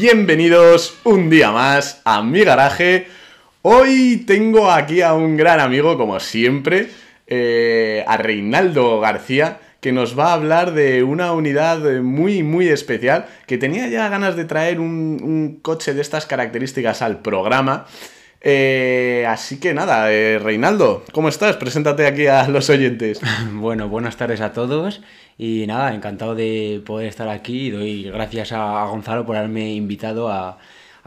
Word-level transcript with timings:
bienvenidos 0.00 0.98
un 1.04 1.28
día 1.28 1.52
más 1.52 2.00
a 2.06 2.22
mi 2.22 2.42
garaje. 2.42 3.06
Hoy 3.60 4.24
tengo 4.26 4.70
aquí 4.70 5.02
a 5.02 5.12
un 5.12 5.36
gran 5.36 5.60
amigo, 5.60 5.98
como 5.98 6.18
siempre, 6.20 6.88
eh, 7.26 8.02
a 8.06 8.16
Reinaldo 8.16 8.98
García, 8.98 9.58
que 9.82 9.92
nos 9.92 10.18
va 10.18 10.30
a 10.30 10.32
hablar 10.32 10.72
de 10.72 11.02
una 11.02 11.32
unidad 11.32 12.00
muy, 12.00 12.42
muy 12.42 12.68
especial, 12.68 13.26
que 13.46 13.58
tenía 13.58 13.88
ya 13.88 14.08
ganas 14.08 14.36
de 14.36 14.46
traer 14.46 14.80
un, 14.80 15.20
un 15.22 15.58
coche 15.60 15.92
de 15.92 16.00
estas 16.00 16.24
características 16.24 17.02
al 17.02 17.20
programa. 17.20 17.84
Eh, 18.42 19.26
así 19.28 19.60
que 19.60 19.74
nada, 19.74 20.10
eh, 20.12 20.38
Reinaldo, 20.38 21.04
¿cómo 21.12 21.28
estás? 21.28 21.56
Preséntate 21.56 22.06
aquí 22.06 22.26
a 22.26 22.48
los 22.48 22.70
oyentes. 22.70 23.20
Bueno, 23.52 23.88
buenas 23.88 24.16
tardes 24.16 24.40
a 24.40 24.52
todos 24.52 25.02
y 25.36 25.66
nada, 25.66 25.94
encantado 25.94 26.34
de 26.34 26.82
poder 26.86 27.08
estar 27.08 27.28
aquí 27.28 27.66
y 27.66 27.70
doy 27.70 28.02
gracias 28.04 28.52
a, 28.52 28.84
Gonzalo 28.86 29.26
por 29.26 29.36
haberme 29.36 29.74
invitado 29.74 30.30
a, 30.30 30.58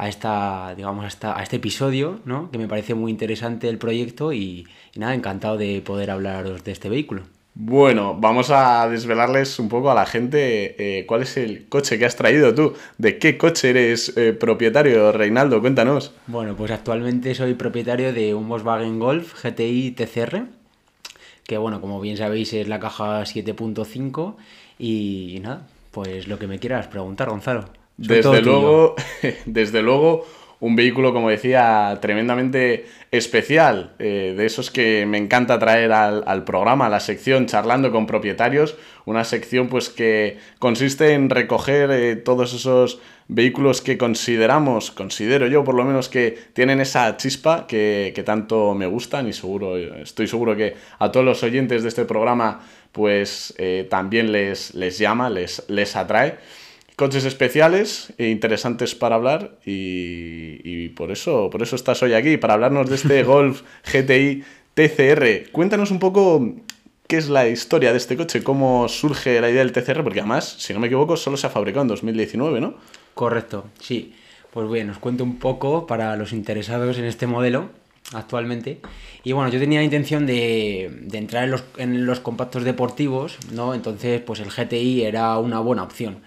esta, 0.07 0.75
digamos, 0.75 1.17
a, 1.23 1.41
este 1.41 1.55
episodio, 1.55 2.19
¿no? 2.25 2.51
que 2.51 2.59
me 2.59 2.67
parece 2.67 2.93
muy 2.93 3.11
interesante 3.11 3.67
el 3.67 3.79
proyecto 3.79 4.31
y 4.33 4.67
nada, 4.95 5.15
encantado 5.15 5.57
de 5.57 5.81
poder 5.81 6.11
hablaros 6.11 6.63
de 6.63 6.71
este 6.71 6.89
vehículo. 6.89 7.23
Bueno, 7.55 8.17
vamos 8.19 8.49
a 8.49 8.89
desvelarles 8.89 9.59
un 9.59 9.69
poco 9.69 9.91
a 9.91 9.95
la 9.95 10.07
gente 10.07 10.75
eh, 10.99 11.05
cuál 11.05 11.21
es 11.21 11.37
el 11.37 11.67
coche 11.69 11.99
que 11.99 12.05
has 12.05 12.15
traído 12.15 12.55
tú. 12.55 12.73
¿De 12.97 13.19
qué 13.19 13.37
coche 13.37 13.69
eres 13.69 14.17
eh, 14.17 14.33
propietario, 14.33 15.11
Reinaldo? 15.11 15.61
Cuéntanos. 15.61 16.13
Bueno, 16.25 16.55
pues 16.55 16.71
actualmente 16.71 17.35
soy 17.35 17.53
propietario 17.53 18.11
de 18.11 18.33
un 18.33 18.49
Volkswagen 18.49 18.97
Golf 18.97 19.43
GTI 19.43 19.91
TCR, 19.91 20.45
que 21.45 21.57
bueno, 21.57 21.79
como 21.79 22.01
bien 22.01 22.17
sabéis 22.17 22.53
es 22.53 22.67
la 22.67 22.79
caja 22.79 23.21
7.5 23.21 24.35
y, 24.79 25.39
nada, 25.43 25.67
pues 25.91 26.27
lo 26.27 26.39
que 26.39 26.47
me 26.47 26.57
quieras 26.57 26.87
preguntar, 26.87 27.29
Gonzalo. 27.29 27.65
desde 27.97 28.41
luego, 28.41 28.95
desde 29.45 29.83
luego 29.83 30.25
un 30.63 30.77
vehículo, 30.77 31.11
como 31.11 31.29
decía, 31.29 31.97
tremendamente 32.01 32.85
especial, 33.11 33.91
eh, 33.99 34.33
de 34.37 34.45
esos 34.45 34.71
que 34.71 35.05
me 35.05 35.17
encanta 35.17 35.59
traer 35.59 35.91
al, 35.91 36.45
programa, 36.45 36.85
a 36.85 36.89
la 36.89 37.01
sección 37.01 37.47
charlando 37.47 37.91
con 37.91 38.07
propietarios, 38.07 38.77
una 39.03 39.25
sección 39.25 39.67
pues 39.67 39.89
que 39.89 40.37
consiste 40.59 41.15
en 41.15 41.29
recoger 41.29 41.91
eh, 41.91 42.15
todos 42.15 42.53
esos 42.53 43.01
vehículos 43.27 43.81
que 43.81 43.97
consideramos, 43.97 44.91
considero 44.91 45.47
yo 45.47 45.65
por 45.65 45.75
lo 45.75 45.83
menos 45.83 46.07
que 46.07 46.37
tienen 46.53 46.79
esa 46.79 47.17
chispa 47.17 47.67
que, 47.67 48.23
tanto 48.25 48.73
me 48.73 48.85
gustan 48.85 49.27
y 49.27 49.33
seguro, 49.33 49.75
estoy 49.75 50.27
seguro 50.27 50.55
que 50.55 50.75
a 50.97 51.11
todos 51.11 51.25
los 51.25 51.43
oyentes 51.43 51.83
de 51.83 51.89
este 51.89 52.05
programa 52.05 52.61
pues 52.93 53.53
eh, 53.57 53.85
también 53.89 54.31
les, 54.31 54.73
les 54.75 54.97
llama, 54.97 55.29
les, 55.29 55.65
les 55.67 55.93
atrae 55.97 56.37
coches 56.95 57.25
especiales 57.25 58.13
e 58.17 58.29
interesantes 58.29 58.95
para 58.95 59.15
hablar 59.15 59.57
y, 59.65 60.89
por, 60.89 61.11
eso, 61.11 61.49
por 61.49 61.61
eso 61.61 61.75
estás 61.75 62.03
hoy 62.03 62.13
aquí, 62.13 62.37
para 62.37 62.53
hablarnos 62.53 62.89
de 62.89 62.95
este 62.95 63.23
Golf 63.23 63.63
GTI 63.91 64.43
TCR. 64.73 65.51
Cuéntanos 65.51 65.91
un 65.91 65.99
poco 65.99 66.55
qué 67.07 67.17
es 67.17 67.29
la 67.29 67.47
historia 67.47 67.91
de 67.91 67.97
este 67.97 68.17
coche, 68.17 68.43
cómo 68.43 68.87
surge 68.89 69.39
la 69.41 69.49
idea 69.49 69.63
del 69.63 69.71
TCR, 69.71 70.03
porque 70.03 70.19
además, 70.19 70.55
si 70.59 70.73
no 70.73 70.79
me 70.79 70.87
equivoco, 70.87 71.17
solo 71.17 71.37
se 71.37 71.47
ha 71.47 71.49
fabricado 71.49 71.83
en 71.83 71.89
2019, 71.89 72.61
¿no? 72.61 72.75
Correcto, 73.13 73.65
sí. 73.79 74.13
Pues 74.51 74.69
bien, 74.69 74.89
os 74.91 74.99
cuento 74.99 75.23
un 75.23 75.39
poco 75.39 75.87
para 75.87 76.15
los 76.15 76.31
interesados 76.31 76.99
en 76.99 77.05
este 77.05 77.25
modelo 77.25 77.69
actualmente. 78.13 78.79
Y 79.23 79.31
bueno, 79.31 79.49
yo 79.49 79.59
tenía 79.59 79.79
la 79.79 79.85
intención 79.85 80.25
de, 80.25 81.07
entrar 81.11 81.45
en 81.45 81.51
los, 81.51 81.63
en 81.77 82.05
los 82.05 82.19
compactos 82.19 82.63
deportivos, 82.63 83.37
¿no? 83.51 83.73
Entonces, 83.73 84.21
pues 84.21 84.39
el 84.39 84.51
GTI 84.51 85.03
era 85.03 85.37
una 85.39 85.59
buena 85.59 85.83
opción. 85.83 86.21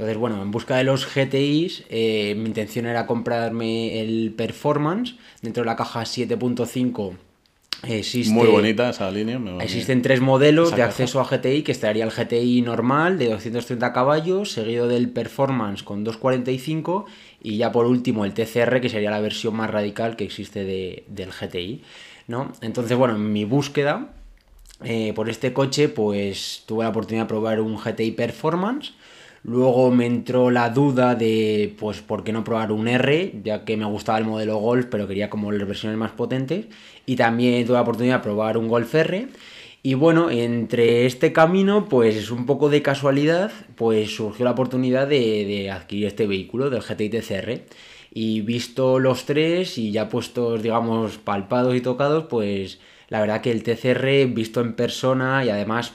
Entonces, 0.00 0.16
bueno, 0.16 0.40
en 0.40 0.50
busca 0.50 0.78
de 0.78 0.84
los 0.84 1.06
GTIs, 1.14 1.84
eh, 1.90 2.34
mi 2.34 2.46
intención 2.46 2.86
era 2.86 3.04
comprarme 3.04 4.00
el 4.00 4.32
Performance 4.34 5.16
dentro 5.42 5.62
de 5.62 5.66
la 5.66 5.76
caja 5.76 6.00
7.5. 6.04 7.18
Existe, 7.82 8.32
Muy 8.32 8.46
bonita 8.46 8.88
esa 8.88 9.10
línea. 9.10 9.38
existen 9.60 10.00
tres 10.00 10.22
modelos 10.22 10.74
de 10.74 10.82
acceso 10.82 11.20
a 11.20 11.24
GTI, 11.26 11.60
que 11.60 11.72
estaría 11.72 12.02
el 12.04 12.12
GTI 12.12 12.62
normal 12.62 13.18
de 13.18 13.28
230 13.28 13.92
caballos, 13.92 14.52
seguido 14.52 14.88
del 14.88 15.10
Performance 15.10 15.82
con 15.82 16.02
245 16.02 17.04
y 17.42 17.58
ya 17.58 17.70
por 17.70 17.84
último 17.84 18.24
el 18.24 18.32
TCR, 18.32 18.80
que 18.80 18.88
sería 18.88 19.10
la 19.10 19.20
versión 19.20 19.54
más 19.54 19.68
radical 19.68 20.16
que 20.16 20.24
existe 20.24 20.64
del 20.64 21.30
GTI. 21.30 21.82
¿no? 22.26 22.52
Entonces, 22.62 22.96
bueno, 22.96 23.16
en 23.16 23.30
mi 23.34 23.44
búsqueda 23.44 24.14
eh, 24.82 25.12
por 25.12 25.28
este 25.28 25.52
coche, 25.52 25.90
pues 25.90 26.62
tuve 26.64 26.84
la 26.84 26.90
oportunidad 26.90 27.24
de 27.24 27.28
probar 27.28 27.60
un 27.60 27.76
GTI 27.76 28.12
Performance 28.12 28.94
Luego 29.42 29.90
me 29.90 30.06
entró 30.06 30.50
la 30.50 30.68
duda 30.68 31.14
de, 31.14 31.74
pues, 31.78 32.02
¿por 32.02 32.24
qué 32.24 32.32
no 32.32 32.44
probar 32.44 32.72
un 32.72 32.88
R? 32.88 33.40
Ya 33.42 33.64
que 33.64 33.76
me 33.76 33.86
gustaba 33.86 34.18
el 34.18 34.26
modelo 34.26 34.58
Golf, 34.58 34.86
pero 34.90 35.08
quería 35.08 35.30
como 35.30 35.50
las 35.50 35.66
versiones 35.66 35.98
más 35.98 36.10
potentes. 36.12 36.66
Y 37.06 37.16
también 37.16 37.64
tuve 37.64 37.74
la 37.74 37.82
oportunidad 37.82 38.18
de 38.18 38.22
probar 38.22 38.58
un 38.58 38.68
Golf 38.68 38.94
R. 38.94 39.28
Y 39.82 39.94
bueno, 39.94 40.30
entre 40.30 41.06
este 41.06 41.32
camino, 41.32 41.88
pues 41.88 42.14
es 42.16 42.30
un 42.30 42.44
poco 42.44 42.68
de 42.68 42.82
casualidad, 42.82 43.50
pues 43.76 44.14
surgió 44.14 44.44
la 44.44 44.50
oportunidad 44.50 45.08
de, 45.08 45.70
adquirir 45.70 46.06
este 46.06 46.26
vehículo 46.26 46.68
del 46.68 46.82
GTI 46.82 47.08
TCR. 47.08 47.62
Y 48.12 48.42
visto 48.42 48.98
los 48.98 49.24
tres 49.24 49.78
y 49.78 49.90
ya 49.90 50.10
puestos, 50.10 50.62
digamos, 50.62 51.16
palpados 51.16 51.74
y 51.76 51.80
tocados, 51.80 52.24
pues 52.24 52.78
la 53.08 53.20
verdad 53.20 53.40
que 53.40 53.52
el 53.52 53.62
TCR 53.62 54.26
visto 54.34 54.60
en 54.60 54.74
persona 54.74 55.44
y 55.44 55.48
además, 55.48 55.94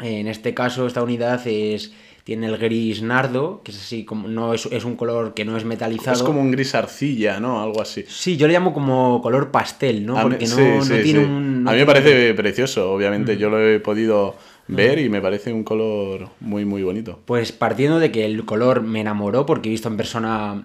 en 0.00 0.26
este 0.26 0.52
caso, 0.54 0.86
esta 0.86 1.02
unidad 1.02 1.46
es 1.46 1.92
tiene 2.24 2.46
el 2.46 2.56
gris 2.56 3.02
nardo, 3.02 3.60
que 3.62 3.70
es 3.70 3.78
así 3.78 4.04
como 4.04 4.28
no 4.28 4.54
es, 4.54 4.66
un 4.66 4.96
color 4.96 5.34
que 5.34 5.44
no 5.44 5.58
es 5.58 5.64
metalizado. 5.66 6.16
Es 6.16 6.22
como 6.22 6.40
un 6.40 6.50
gris 6.50 6.74
arcilla, 6.74 7.38
¿no? 7.38 7.62
Algo 7.62 7.82
así. 7.82 8.04
Sí, 8.08 8.38
yo 8.38 8.46
le 8.46 8.54
llamo 8.54 8.72
como 8.72 9.20
color 9.22 9.50
pastel, 9.50 10.06
¿no? 10.06 10.20
Porque 10.20 10.46
no, 10.46 10.56
tiene 11.02 11.18
un. 11.18 11.68
a 11.68 11.72
mí 11.72 11.78
me 11.78 11.86
parece 11.86 12.32
precioso, 12.32 12.90
obviamente. 12.92 13.36
Mm. 13.36 13.38
Yo 13.38 13.50
lo 13.50 13.60
he 13.60 13.78
podido 13.78 14.36
ver 14.68 14.98
y 14.98 15.10
me 15.10 15.20
parece 15.20 15.52
un 15.52 15.64
color 15.64 16.30
muy, 16.40 16.64
muy 16.64 16.82
bonito. 16.82 17.20
Pues 17.26 17.52
partiendo 17.52 17.98
de 17.98 18.10
que 18.10 18.24
el 18.24 18.46
color 18.46 18.82
me 18.82 19.02
enamoró, 19.02 19.44
porque 19.44 19.68
he 19.68 19.72
visto 19.72 19.88
en 19.88 19.98
persona 19.98 20.62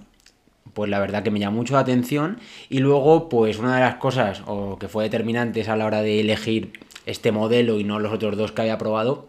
pues 0.73 0.89
la 0.89 0.99
verdad 0.99 1.23
que 1.23 1.31
me 1.31 1.39
llamó 1.39 1.57
mucho 1.57 1.73
la 1.73 1.81
atención. 1.81 2.39
Y 2.69 2.79
luego, 2.79 3.27
pues 3.27 3.59
una 3.59 3.75
de 3.75 3.81
las 3.81 3.95
cosas 3.95 4.43
o 4.45 4.77
que 4.79 4.87
fue 4.87 5.03
determinantes 5.03 5.67
a 5.67 5.75
la 5.75 5.85
hora 5.85 6.01
de 6.01 6.21
elegir 6.21 6.79
este 7.05 7.33
modelo 7.33 7.79
y 7.79 7.83
no 7.83 7.99
los 7.99 8.13
otros 8.13 8.37
dos 8.37 8.53
que 8.53 8.61
había 8.61 8.77
probado, 8.77 9.27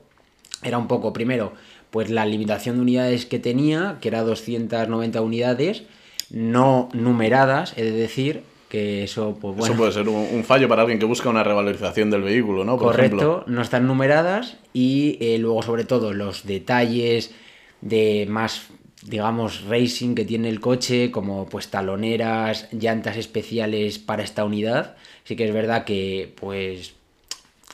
era 0.63 0.79
un 0.79 0.87
poco, 0.87 1.13
primero, 1.13 1.55
pues 1.91 2.11
la 2.11 2.27
limitación 2.27 2.77
de 2.77 2.83
unidades 2.83 3.27
que 3.27 3.39
tenía, 3.39 3.99
que 4.01 4.09
era 4.09 4.23
290 4.23 5.21
unidades, 5.21 5.83
no 6.31 6.89
numeradas, 6.93 7.75
es 7.77 7.93
decir, 7.93 8.43
que 8.69 9.05
eso, 9.05 9.37
pues 9.41 9.57
bueno. 9.57 9.75
Eso 9.75 9.79
puede 9.79 9.93
ser 9.93 10.09
un, 10.09 10.45
fallo 10.45 10.69
para 10.69 10.83
alguien 10.83 11.01
que 11.01 11.07
busca 11.07 11.29
una 11.29 11.43
revalorización 11.43 12.11
del 12.11 12.23
vehículo, 12.23 12.65
¿no? 12.65 12.77
correcto, 12.77 13.45
no 13.47 13.63
están 13.63 13.87
numeradas 13.87 14.57
y 14.73 15.19
eh, 15.21 15.39
luego, 15.39 15.63
sobre 15.63 15.85
todo, 15.85 16.13
los 16.13 16.47
detalles 16.47 17.35
de 17.81 18.27
más 18.29 18.69
digamos, 19.03 19.65
racing 19.65 20.15
que 20.15 20.25
tiene 20.25 20.49
el 20.49 20.61
coche, 20.61 21.11
como 21.11 21.47
pues 21.47 21.69
taloneras, 21.69 22.69
llantas 22.71 23.17
especiales 23.17 23.99
para 23.99 24.23
esta 24.23 24.45
unidad. 24.45 24.97
Sí 25.25 25.37
que 25.37 25.47
es 25.47 25.55
verdad 25.55 25.85
que, 25.85 26.35
pues, 26.39 26.95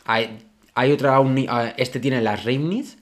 hay, 0.05 0.39
hay 0.75 0.93
otra 0.93 1.19
unidad, 1.21 1.75
este 1.79 2.01
tiene 2.01 2.21
las 2.21 2.45
Reimnitz, 2.45 2.97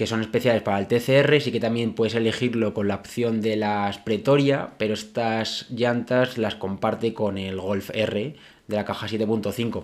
que 0.00 0.06
son 0.06 0.22
especiales 0.22 0.62
para 0.62 0.78
el 0.78 0.86
TCR, 0.86 1.42
sí 1.42 1.52
que 1.52 1.60
también 1.60 1.92
puedes 1.92 2.14
elegirlo 2.14 2.72
con 2.72 2.88
la 2.88 2.94
opción 2.94 3.42
de 3.42 3.56
las 3.56 3.98
Pretoria, 3.98 4.70
pero 4.78 4.94
estas 4.94 5.66
llantas 5.68 6.38
las 6.38 6.54
comparte 6.54 7.12
con 7.12 7.36
el 7.36 7.60
Golf 7.60 7.90
R 7.92 8.34
de 8.66 8.76
la 8.76 8.86
caja 8.86 9.08
7.5. 9.08 9.82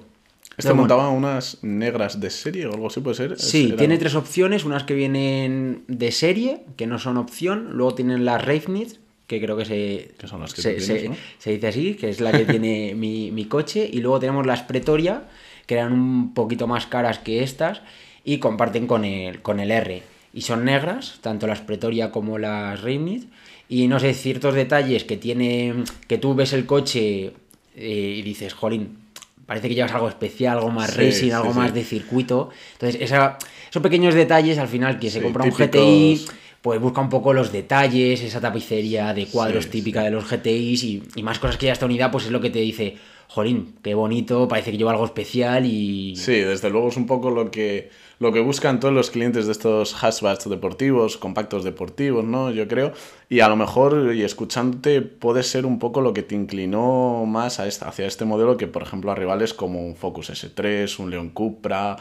¿Esto 0.57 0.75
montaba 0.75 1.11
unas 1.11 1.63
negras 1.63 2.19
de 2.19 2.31
serie 2.31 2.67
o 2.67 2.73
algo 2.73 2.87
así 2.87 3.01
puede 3.01 3.15
ser? 3.15 3.39
Sí, 3.39 3.75
tiene 3.77 3.99
tres 3.99 4.15
opciones, 4.15 4.65
unas 4.65 4.85
que 4.85 4.95
vienen 4.95 5.85
de 5.87 6.11
serie, 6.13 6.63
que 6.79 6.87
no 6.87 6.99
son 6.99 7.19
opción, 7.19 7.73
luego 7.73 7.95
tienen 7.95 8.25
las 8.25 8.43
Reifnitz, 8.43 8.99
que 9.27 9.39
creo 9.39 9.59
que 9.59 9.67
se, 9.67 10.15
son 10.27 10.41
las 10.41 10.55
que 10.55 10.63
se, 10.63 10.81
se, 10.81 11.51
dice 11.51 11.67
así, 11.67 11.95
que 11.95 12.09
es 12.09 12.23
la 12.23 12.33
que 12.33 12.47
tiene 12.51 12.95
mi, 12.95 13.31
mi 13.33 13.45
coche, 13.45 13.87
y 13.93 14.01
luego 14.01 14.19
tenemos 14.19 14.47
las 14.47 14.63
Pretoria, 14.63 15.25
que 15.67 15.75
eran 15.75 15.93
un 15.93 16.33
poquito 16.33 16.67
más 16.67 16.87
caras 16.87 17.19
que 17.19 17.43
estas, 17.43 17.83
y 18.27 18.39
comparten 18.39 18.87
con 18.89 19.05
el, 19.05 19.41
con 19.41 19.61
el 19.61 19.71
R. 19.71 20.03
Y 20.35 20.43
son 20.43 20.65
negras, 20.65 21.21
tanto 21.23 21.47
las 21.47 21.61
Pretoria 21.61 22.11
como 22.11 22.39
las 22.39 22.83
Reimnitz. 22.83 23.29
Y 23.69 23.87
no 23.87 24.01
sé, 24.01 24.13
ciertos 24.15 24.55
detalles 24.55 25.05
que 25.05 25.17
tiene, 25.17 25.85
que 26.09 26.19
tú 26.19 26.35
ves 26.35 26.53
el 26.53 26.67
coche 26.67 27.33
eh, 27.77 28.15
y 28.19 28.23
dices, 28.23 28.53
jolín, 28.53 28.99
parece 29.47 29.69
que 29.69 29.77
llevas 29.77 29.93
algo 29.93 30.09
especial, 30.09 30.59
algo 30.59 30.71
más 30.71 30.97
racing, 30.97 31.31
algo 31.31 31.55
más 31.55 31.73
de 31.73 31.85
circuito. 31.85 32.51
Entonces, 32.73 33.01
esa, 33.01 33.39
esos 33.71 33.83
pequeños 33.83 34.15
detalles 34.15 34.59
al 34.59 34.69
final 34.69 34.99
que 34.99 35.09
se 35.09 35.23
compra 35.23 35.45
un 35.45 35.51
GTI, 35.51 36.27
pues 36.63 36.81
busca 36.81 37.01
un 37.01 37.09
poco 37.09 37.33
los 37.33 37.53
detalles, 37.53 38.23
esa 38.23 38.41
tapicería 38.41 39.15
de 39.15 39.27
cuadros 39.27 39.69
típica 39.71 40.03
de 40.03 40.11
los 40.11 40.29
GTIs 40.29 40.83
y, 40.83 41.03
y, 41.15 41.23
más 41.23 41.39
cosas 41.39 41.59
que 41.59 41.67
ya 41.67 41.73
esta 41.73 41.87
unidad, 41.87 42.11
pues 42.11 42.25
es 42.25 42.33
lo 42.33 42.41
que 42.41 42.51
te 42.51 42.59
dice, 42.59 42.97
jolín, 43.29 43.77
qué 43.83 43.95
bonito, 43.95 44.49
parece 44.49 44.73
que 44.73 44.79
lleva 44.79 44.91
algo 44.91 45.05
especial 45.05 45.65
y... 45.65 46.17
Sí, 46.17 46.33
desde 46.41 46.71
luego 46.71 46.89
es 46.89 46.97
un 46.97 47.07
poco 47.07 47.31
lo 47.31 47.51
que, 47.51 47.91
lo 48.19 48.33
que 48.33 48.41
buscan 48.41 48.81
todos 48.81 48.95
los 48.95 49.11
clientes 49.11 49.47
de 49.47 49.53
estos 49.53 49.95
hatchbacks 49.95 50.49
deportivos, 50.49 51.17
compactos 51.19 51.65
deportivos, 51.65 52.25
¿no? 52.25 52.51
Yo 52.51 52.67
creo. 52.67 52.93
Y 53.29 53.41
a 53.41 53.49
lo 53.49 53.57
mejor, 53.57 54.15
y 54.15 54.23
escuchándote, 54.23 55.03
puede 55.03 55.43
ser 55.43 55.67
un 55.67 55.79
poco 55.79 56.01
lo 56.01 56.15
que 56.15 56.23
te 56.23 56.35
inclinó 56.35 57.27
más 57.27 57.61
a 57.61 57.67
esta, 57.67 57.89
hacia 57.89 58.07
este 58.07 58.25
modelo 58.25 58.57
que, 58.57 58.67
por 58.67 58.83
ejemplo, 58.83 59.13
a 59.13 59.15
rivales 59.15 59.53
como 59.53 59.87
un 59.87 59.97
Focus 59.97 60.31
S3, 60.31 60.99
un 60.99 61.11
León 61.11 61.31
Cupra, 61.31 61.97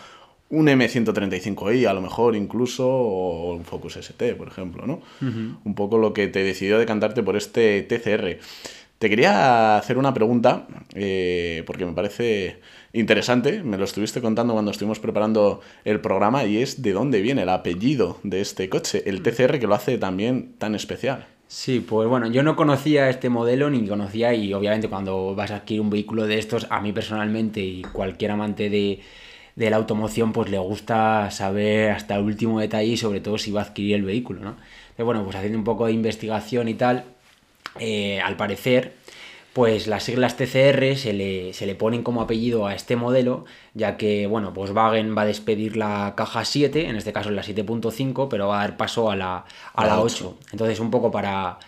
un 0.50 0.68
M135i 0.68 1.88
a 1.88 1.94
lo 1.94 2.02
mejor 2.02 2.36
incluso, 2.36 2.88
o 2.88 3.54
un 3.54 3.66
Focus 3.66 3.98
ST, 3.98 4.36
por 4.36 4.48
ejemplo, 4.48 4.86
¿no? 4.86 5.02
Un 5.22 5.76
poco 5.76 5.98
lo 5.98 6.14
que 6.14 6.28
te 6.28 6.44
decidió 6.44 6.78
decantarte 6.78 7.24
por 7.24 7.36
este 7.36 7.82
TCR. 7.82 8.40
Te 9.00 9.10
quería 9.10 9.78
hacer 9.78 9.98
una 9.98 10.14
pregunta, 10.14 10.68
eh, 10.94 11.64
porque 11.68 11.86
me 11.86 11.92
parece 11.92 12.62
interesante, 13.00 13.62
me 13.64 13.78
lo 13.78 13.86
estuviste 13.86 14.22
contando 14.22 14.54
cuando 14.54 14.72
estuvimos 14.72 15.00
preparando 15.00 15.62
el 15.84 16.00
programa, 16.00 16.46
y 16.46 16.58
es 16.58 16.82
de 16.82 16.94
dónde 16.94 17.22
viene 17.22 17.44
el 17.44 17.50
apellido 17.50 18.20
de 18.24 18.42
este 18.42 18.70
coche, 18.70 19.04
el 19.06 19.22
TCR 19.22 19.60
que 19.60 19.68
lo 19.68 19.76
hace 19.76 19.98
también 19.98 20.54
tan 20.58 20.76
especial. 20.76 21.28
Sí, 21.48 21.80
pues 21.80 22.10
bueno, 22.10 22.28
yo 22.28 22.42
no 22.42 22.56
conocía 22.56 23.10
este 23.10 23.30
modelo 23.30 23.70
ni 23.70 23.88
conocía 23.88 24.34
y 24.34 24.52
obviamente 24.54 24.90
cuando 24.90 25.36
vas 25.36 25.52
a 25.52 25.58
adquirir 25.58 25.82
un 25.82 25.92
vehículo 25.92 26.26
de 26.26 26.40
estos, 26.40 26.66
a 26.70 26.82
mí 26.82 26.92
personalmente 26.92 27.60
y 27.60 27.84
cualquier 27.84 28.32
amante 28.32 28.70
de, 28.70 29.02
de 29.56 29.70
la 29.70 29.78
automoción, 29.78 30.34
pues 30.34 30.50
le 30.50 30.58
gusta 30.58 31.30
saber 31.32 31.92
hasta 31.92 32.16
el 32.16 32.24
último 32.24 32.60
detalle 32.60 32.90
y 32.90 32.98
sobre 32.98 33.22
todo 33.22 33.38
si 33.38 33.52
va 33.52 33.62
a 33.62 33.66
adquirir 33.66 33.96
el 33.96 34.04
vehículo, 34.04 34.42
¿no? 34.42 34.56
Pero 34.96 35.06
bueno, 35.06 35.24
pues 35.24 35.36
haciendo 35.36 35.58
un 35.58 35.64
poco 35.64 35.86
de 35.86 35.92
investigación 35.92 36.68
y 36.68 36.74
tal, 36.74 37.06
eh, 37.80 38.20
al 38.22 38.38
parecer, 38.38 38.94
pues 39.56 39.88
las 39.88 40.04
siglas 40.04 40.36
TCR 40.36 40.98
se 40.98 41.14
le, 41.14 41.54
se 41.54 41.66
le, 41.66 41.76
ponen 41.76 42.04
como 42.04 42.22
apellido 42.22 42.68
a 42.68 42.76
este 42.76 42.98
modelo, 42.98 43.46
ya 43.74 43.96
que, 43.96 44.28
bueno, 44.28 44.52
Volkswagen 44.52 45.18
va 45.18 45.22
a 45.22 45.26
despedir 45.26 45.78
la 45.78 46.14
caja 46.18 46.44
7, 46.44 46.90
en 46.90 46.98
este 46.98 47.14
caso 47.14 47.32
la 47.32 47.42
7.5, 47.42 48.28
pero 48.30 48.50
va 48.50 48.60
a 48.60 48.64
dar 48.64 48.76
paso 48.76 49.10
a 49.10 49.16
la, 49.16 49.46
a 49.74 49.86
la 49.86 50.02
8. 50.02 50.38
Entonces, 50.52 50.82
un 50.82 50.92
poco 50.92 51.10
para, 51.10 51.60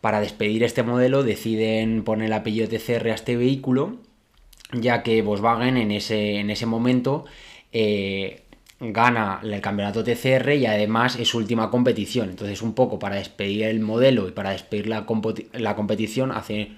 para 0.00 0.20
despedir 0.20 0.62
este 0.62 0.84
modelo, 0.84 1.24
deciden 1.24 2.04
poner 2.04 2.26
el 2.26 2.32
apellido 2.32 2.68
TCR 2.68 3.08
a 3.08 3.14
este 3.14 3.36
vehículo 3.36 3.96
ya 4.72 5.02
que 5.02 5.20
Volkswagen 5.22 5.76
en 5.76 5.90
ese, 5.90 6.36
en 6.36 6.48
ese 6.48 6.66
momento 6.66 7.24
eh, 7.72 8.42
gana 8.80 9.40
el 9.42 9.60
campeonato 9.60 10.02
TCR 10.02 10.54
y 10.54 10.66
además 10.66 11.16
es 11.16 11.28
su 11.28 11.38
última 11.38 11.70
competición. 11.70 12.30
Entonces, 12.30 12.62
un 12.62 12.74
poco 12.74 13.00
para 13.00 13.16
despedir 13.16 13.64
el 13.64 13.80
modelo 13.80 14.28
y 14.28 14.30
para 14.30 14.50
despedir 14.50 14.86
la, 14.86 15.06
la 15.52 15.76
competición, 15.76 16.32
hace 16.32 16.72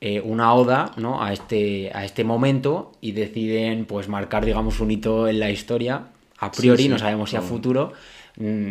eh, 0.00 0.20
una 0.20 0.54
oda 0.54 0.92
¿no? 0.96 1.22
a, 1.22 1.32
este, 1.32 1.90
a 1.94 2.04
este 2.04 2.24
momento 2.24 2.92
y 3.00 3.12
deciden 3.12 3.84
pues 3.84 4.08
marcar, 4.08 4.44
digamos, 4.44 4.80
un 4.80 4.90
hito 4.90 5.28
en 5.28 5.40
la 5.40 5.50
historia. 5.50 6.06
A 6.38 6.50
priori, 6.50 6.88
no 6.88 6.98
sabemos 6.98 7.30
si 7.30 7.36
a 7.36 7.42
futuro, 7.42 7.92
mm, 8.36 8.70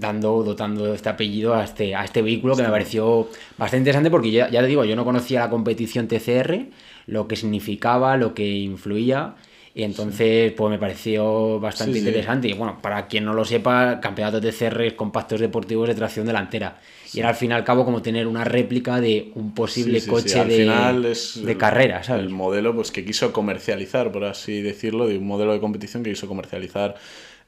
dando, 0.00 0.42
dotando 0.42 0.94
este 0.94 1.10
apellido 1.10 1.54
a 1.54 1.64
este, 1.64 1.94
a 1.94 2.04
este 2.04 2.22
vehículo 2.22 2.56
que 2.56 2.62
me 2.62 2.70
pareció 2.70 3.28
bastante 3.58 3.78
interesante 3.78 4.10
porque 4.10 4.30
ya, 4.30 4.48
ya 4.48 4.62
te 4.62 4.66
digo, 4.66 4.84
yo 4.86 4.96
no 4.96 5.04
conocía 5.04 5.40
la 5.40 5.50
competición 5.50 6.08
TCR 6.08 6.68
lo 7.06 7.28
que 7.28 7.36
significaba, 7.36 8.16
lo 8.16 8.34
que 8.34 8.46
influía. 8.46 9.34
Y 9.76 9.82
entonces, 9.82 10.52
pues 10.52 10.70
me 10.70 10.78
pareció 10.78 11.60
bastante 11.60 11.98
interesante. 11.98 12.48
Y 12.48 12.54
bueno, 12.54 12.78
para 12.80 13.06
quien 13.08 13.26
no 13.26 13.34
lo 13.34 13.44
sepa, 13.44 14.00
campeonato 14.00 14.40
de 14.40 14.50
CR 14.50 14.96
compactos 14.96 15.38
deportivos 15.38 15.86
de 15.86 15.94
tracción 15.94 16.24
delantera. 16.24 16.80
Y 17.12 17.18
era 17.18 17.28
al 17.28 17.34
fin 17.34 17.50
y 17.50 17.54
al 17.54 17.62
cabo 17.62 17.84
como 17.84 18.00
tener 18.00 18.26
una 18.26 18.42
réplica 18.42 19.02
de 19.02 19.32
un 19.34 19.52
posible 19.52 20.00
coche 20.06 20.42
de, 20.46 21.14
de 21.44 21.56
carrera, 21.58 22.02
¿sabes? 22.02 22.24
El 22.24 22.30
modelo 22.30 22.74
pues, 22.74 22.90
que 22.90 23.04
quiso 23.04 23.34
comercializar, 23.34 24.10
por 24.12 24.24
así 24.24 24.62
decirlo, 24.62 25.08
de 25.08 25.18
un 25.18 25.26
modelo 25.26 25.52
de 25.52 25.60
competición 25.60 26.02
que 26.02 26.08
quiso 26.08 26.26
comercializar 26.26 26.94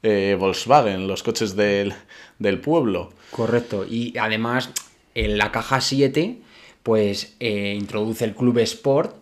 eh, 0.03 0.37
Volkswagen, 0.39 1.07
los 1.07 1.23
coches 1.23 1.55
del, 1.55 1.95
del 2.37 2.59
pueblo. 2.59 3.11
Correcto. 3.31 3.87
Y 3.89 4.15
además, 4.19 4.69
en 5.15 5.39
la 5.39 5.51
caja 5.51 5.81
7, 5.81 6.37
pues 6.83 7.35
eh, 7.39 7.75
introduce 7.75 8.23
el 8.23 8.35
Club 8.35 8.59
Sport 8.59 9.15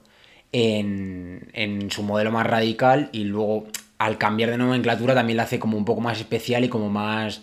en, 0.52 1.50
en 1.54 1.92
su 1.92 2.04
modelo 2.04 2.32
más 2.32 2.48
radical 2.48 3.10
y 3.12 3.26
luego 3.26 3.68
al 3.98 4.18
cambiar 4.18 4.52
de 4.52 4.58
nomenclatura 4.58 5.14
también 5.14 5.38
la 5.38 5.44
hace 5.44 5.60
como 5.60 5.78
un 5.78 5.86
poco 5.86 6.02
más 6.02 6.20
especial 6.20 6.64
y 6.64 6.70
como 6.70 6.90
más 6.90 7.42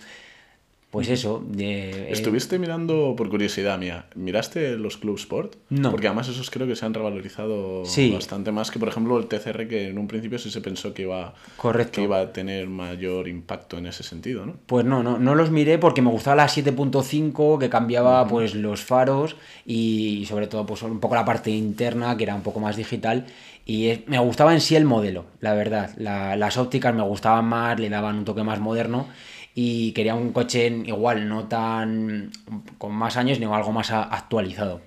pues 0.94 1.08
eso. 1.08 1.42
De, 1.44 2.12
¿Estuviste 2.12 2.56
mirando, 2.56 3.14
por 3.16 3.28
curiosidad 3.28 3.80
mía, 3.80 4.06
miraste 4.14 4.76
los 4.76 4.96
Club 4.96 5.16
Sport? 5.16 5.56
No. 5.68 5.90
Porque 5.90 6.06
además 6.06 6.28
esos 6.28 6.52
creo 6.52 6.68
que 6.68 6.76
se 6.76 6.86
han 6.86 6.94
revalorizado 6.94 7.82
bastante 8.12 8.52
más 8.52 8.70
que, 8.70 8.78
por 8.78 8.86
ejemplo, 8.86 9.18
el 9.18 9.26
TCR, 9.26 9.66
que 9.66 9.88
en 9.88 9.98
un 9.98 10.06
principio 10.06 10.38
sí 10.38 10.52
se 10.52 10.60
pensó 10.60 10.94
que 10.94 11.02
iba, 11.02 11.34
Correcto. 11.56 11.96
que 11.96 12.02
iba 12.02 12.20
a 12.20 12.32
tener 12.32 12.68
mayor 12.68 13.26
impacto 13.26 13.76
en 13.76 13.86
ese 13.86 14.04
sentido, 14.04 14.46
¿no? 14.46 14.54
Pues 14.66 14.84
no, 14.84 15.02
no, 15.02 15.18
no 15.18 15.34
los 15.34 15.50
miré 15.50 15.78
porque 15.78 16.00
me 16.00 16.10
gustaba 16.10 16.36
la 16.36 16.46
7.5, 16.46 17.58
que 17.58 17.68
cambiaba 17.68 18.24
pues 18.28 18.54
los 18.54 18.80
faros 18.80 19.34
y 19.66 20.24
sobre 20.28 20.46
todo 20.46 20.64
pues 20.64 20.80
un 20.82 21.00
poco 21.00 21.16
la 21.16 21.24
parte 21.24 21.50
interna, 21.50 22.16
que 22.16 22.22
era 22.22 22.36
un 22.36 22.42
poco 22.42 22.60
más 22.60 22.76
digital. 22.76 23.26
Y 23.66 24.04
me 24.06 24.20
gustaba 24.20 24.54
en 24.54 24.60
sí 24.60 24.76
el 24.76 24.84
modelo, 24.84 25.24
la 25.40 25.54
verdad. 25.54 25.90
las 25.96 26.56
ópticas 26.56 26.94
me 26.94 27.02
gustaban 27.02 27.46
más, 27.46 27.80
le 27.80 27.88
daban 27.88 28.18
un 28.18 28.24
toque 28.24 28.44
más 28.44 28.60
moderno 28.60 29.08
y 29.54 29.92
quería 29.92 30.14
un 30.14 30.32
coche 30.32 30.66
igual, 30.84 31.28
no 31.28 31.44
tan 31.44 32.30
con 32.78 32.92
más 32.92 33.16
años, 33.16 33.38
ni 33.38 33.46
algo 33.46 33.72
más 33.72 33.90
actualizado. 33.90 34.80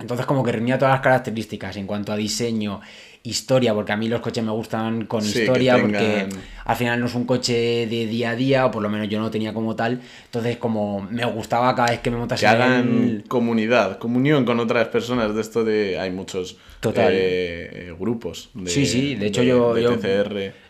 Entonces 0.00 0.24
como 0.24 0.42
que 0.42 0.52
reunía 0.52 0.78
todas 0.78 0.94
las 0.94 1.02
características 1.02 1.76
en 1.76 1.86
cuanto 1.86 2.10
a 2.10 2.16
diseño, 2.16 2.80
historia, 3.22 3.74
porque 3.74 3.92
a 3.92 3.96
mí 3.96 4.08
los 4.08 4.20
coches 4.20 4.42
me 4.42 4.50
gustan 4.50 5.04
con 5.04 5.22
historia, 5.22 5.78
porque 5.78 6.26
al 6.64 6.76
final 6.76 7.00
no 7.00 7.06
es 7.06 7.14
un 7.14 7.24
coche 7.24 7.86
de 7.86 8.06
día 8.06 8.30
a 8.30 8.34
día, 8.34 8.64
o 8.64 8.70
por 8.70 8.82
lo 8.82 8.88
menos 8.88 9.08
yo 9.08 9.20
no 9.20 9.30
tenía 9.30 9.52
como 9.52 9.76
tal. 9.76 10.00
Entonces, 10.24 10.56
como 10.56 11.02
me 11.02 11.24
gustaba 11.26 11.74
cada 11.74 11.90
vez 11.90 12.00
que 12.00 12.10
me 12.10 12.16
montase. 12.16 12.40
Que 12.40 12.46
hagan 12.46 13.24
comunidad, 13.28 13.98
comunión 13.98 14.46
con 14.46 14.58
otras 14.58 14.88
personas. 14.88 15.34
De 15.34 15.40
esto 15.42 15.64
de. 15.64 15.98
Hay 15.98 16.10
muchos 16.10 16.56
Total. 16.80 17.12
Eh, 17.12 17.94
grupos. 17.98 18.50
De, 18.54 18.70
sí, 18.70 18.86
sí, 18.86 19.14
de 19.16 19.26
hecho 19.26 19.42
yo, 19.42 19.76
yo, 19.76 19.98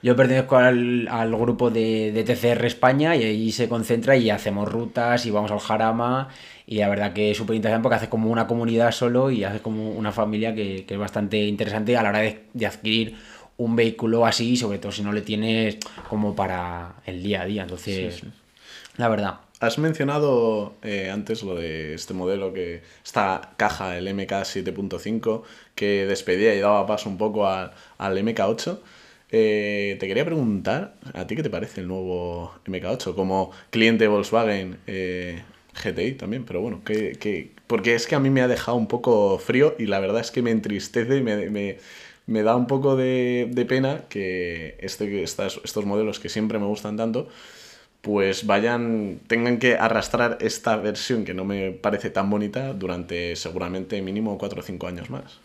yo, 0.03 0.17
pertenezco 0.17 0.57
al, 0.57 1.07
al 1.09 1.37
grupo 1.37 1.71
de, 1.71 2.13
de, 2.13 2.25
TCR 2.25 2.65
España 2.65 3.15
y 3.15 3.25
ahí 3.25 3.53
se 3.53 3.69
concentra 3.69 4.17
y 4.17 4.31
hacemos 4.31 4.71
rutas 4.71 5.27
y 5.27 5.31
vamos 5.31 5.51
al 5.51 5.59
Jarama 5.59 6.29
y 6.67 6.79
la 6.79 6.89
verdad 6.89 7.13
que 7.13 7.31
es 7.31 7.37
súper 7.37 7.57
interesante 7.57 7.83
porque 7.83 7.97
hace 7.97 8.09
como 8.09 8.31
una 8.31 8.47
comunidad 8.47 8.93
solo 8.93 9.31
y 9.31 9.45
hace 9.45 9.61
como 9.61 9.91
una 9.91 10.13
familia 10.13 10.55
que, 10.55 10.87
que 10.87 10.95
es 10.95 11.01
bastante 11.01 11.47
interesante 11.47 11.97
a 11.97 12.03
la 12.03 12.09
hora 12.09 12.21
de, 12.21 12.45
de, 12.55 12.67
adquirir 12.67 13.17
un 13.59 13.77
vehículo 13.77 14.25
así, 14.25 14.57
sobre 14.57 14.79
todo 14.79 14.93
si 14.93 15.03
no 15.03 15.13
le 15.13 15.21
tienes 15.21 15.79
como 16.09 16.35
para 16.35 16.95
el 17.05 17.23
día 17.23 17.43
a 17.43 17.45
día. 17.45 17.63
Entonces, 17.63 18.23
la 18.97 19.09
verdad. 19.09 19.41
Has 19.61 19.77
mencionado 19.79 20.75
eh, 20.83 21.11
antes 21.11 21.43
lo 21.43 21.57
de 21.57 21.95
este 21.95 22.15
modelo 22.15 22.53
que 22.53 22.83
esta 23.05 23.55
caja, 23.57 23.99
el 23.99 24.13
MK 24.15 24.31
7.5, 24.31 25.43
que 25.75 26.07
despedía 26.07 26.55
y 26.55 26.61
daba 26.61 26.87
paso 26.87 27.09
un 27.09 27.19
poco 27.19 27.49
al 27.49 27.73
MK8. 27.99 28.79
Eh, 29.31 29.97
te 29.99 30.07
quería 30.07 30.25
preguntar, 30.25 30.95
¿a 31.13 31.27
ti 31.27 31.35
qué 31.35 31.43
te 31.43 31.51
parece 31.51 31.81
el 31.81 31.89
nuevo 31.89 32.55
MK8 32.67 33.17
como 33.17 33.51
cliente 33.71 34.07
Volkswagen? 34.07 34.79
Eh, 34.87 35.43
GTI 35.83 36.13
también, 36.13 36.45
pero 36.45 36.61
bueno, 36.61 36.83
que, 36.85 37.53
porque 37.67 37.95
es 37.95 38.07
que 38.07 38.15
a 38.15 38.21
mí 38.21 38.31
me 38.31 38.43
ha 38.43 38.49
dejado 38.49 38.77
un 38.77 38.87
poco 38.89 39.39
frío 39.39 39.75
y 39.79 39.87
la 39.87 40.01
verdad 40.01 40.21
es 40.21 40.31
que 40.31 40.43
me 40.43 40.51
entristece 40.51 41.17
y 41.19 41.23
me, 41.23 42.43
da 42.43 42.57
un 42.57 42.67
poco 42.67 42.97
de, 42.97 43.67
pena 43.69 44.05
que 44.09 44.77
este, 44.81 45.23
estos 45.23 45.85
modelos 45.85 46.21
que 46.21 46.29
siempre 46.29 46.59
me 46.59 46.67
gustan 46.67 46.97
tanto, 46.97 47.29
pues 48.01 48.47
vayan, 48.47 49.21
tengan 49.27 49.59
que 49.59 49.77
arrastrar 49.77 50.39
esta 50.41 50.77
versión 50.77 51.25
que 51.25 51.35
no 51.35 51.45
me 51.45 51.73
parece 51.73 52.11
tan 52.11 52.31
bonita 52.31 52.73
durante 52.73 53.37
seguramente 53.37 54.01
mínimo 54.03 54.39
4 54.39 54.61
o 54.61 54.63
5 54.63 54.87
años 54.87 55.11
más 55.11 55.41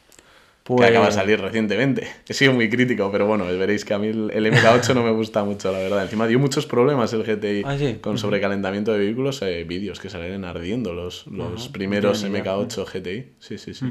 que 0.64 0.74
acaba 0.74 0.92
de 0.92 1.00
pues 1.00 1.16
salir 1.16 1.42
recientemente. 1.42 2.08
He 2.28 2.34
sido 2.34 2.54
muy 2.54 2.70
crítico, 2.70 3.12
pero 3.12 3.28
bueno, 3.28 3.46
veréis 3.46 3.84
que 3.84 3.94
a 3.94 4.00
mí 4.00 4.08
el, 4.08 4.32
MK8 4.32 4.94
no 4.94 5.04
me 5.04 5.12
gusta 5.12 5.44
mucho, 5.44 5.72
la 5.72 5.80
verdad. 5.80 6.04
Encima 6.04 6.26
dio 6.28 6.40
muchos 6.40 6.66
problemas 6.66 7.12
el 7.14 7.24
GTI 7.24 7.64
ah, 7.66 7.78
con 8.02 8.18
sobrecalentamiento 8.18 8.94
de 8.94 9.00
vehículos, 9.00 9.42
eh, 9.42 9.66
vídeos 9.66 10.00
que 10.00 10.10
salen 10.10 10.46
ardiendo 10.46 10.94
los, 10.94 11.28
los 11.28 11.68
primeros 11.70 12.24
MK8 12.26 12.86
GTI. 12.86 13.34
Sí, 13.40 13.58
sí, 13.58 13.74
sí. 13.74 13.86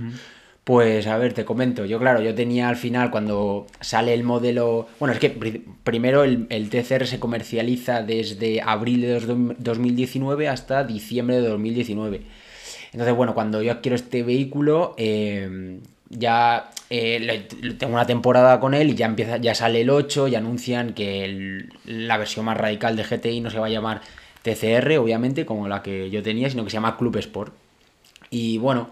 Pues 0.64 1.08
a 1.08 1.18
ver, 1.18 1.32
te 1.32 1.44
comento. 1.44 1.84
Yo, 1.84 1.98
claro, 1.98 2.22
yo 2.22 2.34
tenía 2.34 2.68
al 2.68 2.76
final 2.76 3.10
cuando 3.10 3.66
sale 3.80 4.14
el 4.14 4.22
modelo. 4.22 4.86
Bueno, 5.00 5.12
es 5.12 5.18
que 5.18 5.30
primero 5.82 6.22
el, 6.22 6.46
el 6.50 6.70
TCR 6.70 7.06
se 7.06 7.18
comercializa 7.18 8.02
desde 8.02 8.60
abril 8.62 9.00
de 9.00 9.54
2019 9.58 10.48
hasta 10.48 10.84
diciembre 10.84 11.40
de 11.40 11.48
2019. 11.48 12.22
Entonces, 12.92 13.16
bueno, 13.16 13.34
cuando 13.34 13.60
yo 13.62 13.72
adquiero 13.72 13.96
este 13.96 14.22
vehículo, 14.22 14.94
eh, 14.98 15.80
ya 16.10 16.70
eh, 16.90 17.48
tengo 17.78 17.94
una 17.94 18.06
temporada 18.06 18.60
con 18.60 18.74
él 18.74 18.90
y 18.90 18.94
ya 18.94 19.06
empieza 19.06 19.38
ya 19.38 19.54
sale 19.54 19.80
el 19.80 19.90
8 19.90 20.28
y 20.28 20.34
anuncian 20.34 20.92
que 20.92 21.66
la 21.86 22.18
versión 22.18 22.44
más 22.44 22.56
radical 22.56 22.96
de 22.96 23.04
GTI 23.04 23.40
no 23.40 23.50
se 23.50 23.58
va 23.58 23.66
a 23.66 23.70
llamar 23.70 24.02
TCR, 24.42 24.98
obviamente, 24.98 25.46
como 25.46 25.68
la 25.68 25.82
que 25.82 26.10
yo 26.10 26.22
tenía, 26.22 26.50
sino 26.50 26.64
que 26.64 26.70
se 26.70 26.74
llama 26.74 26.98
Club 26.98 27.16
Sport. 27.16 27.54
Y 28.30 28.58
bueno, 28.58 28.90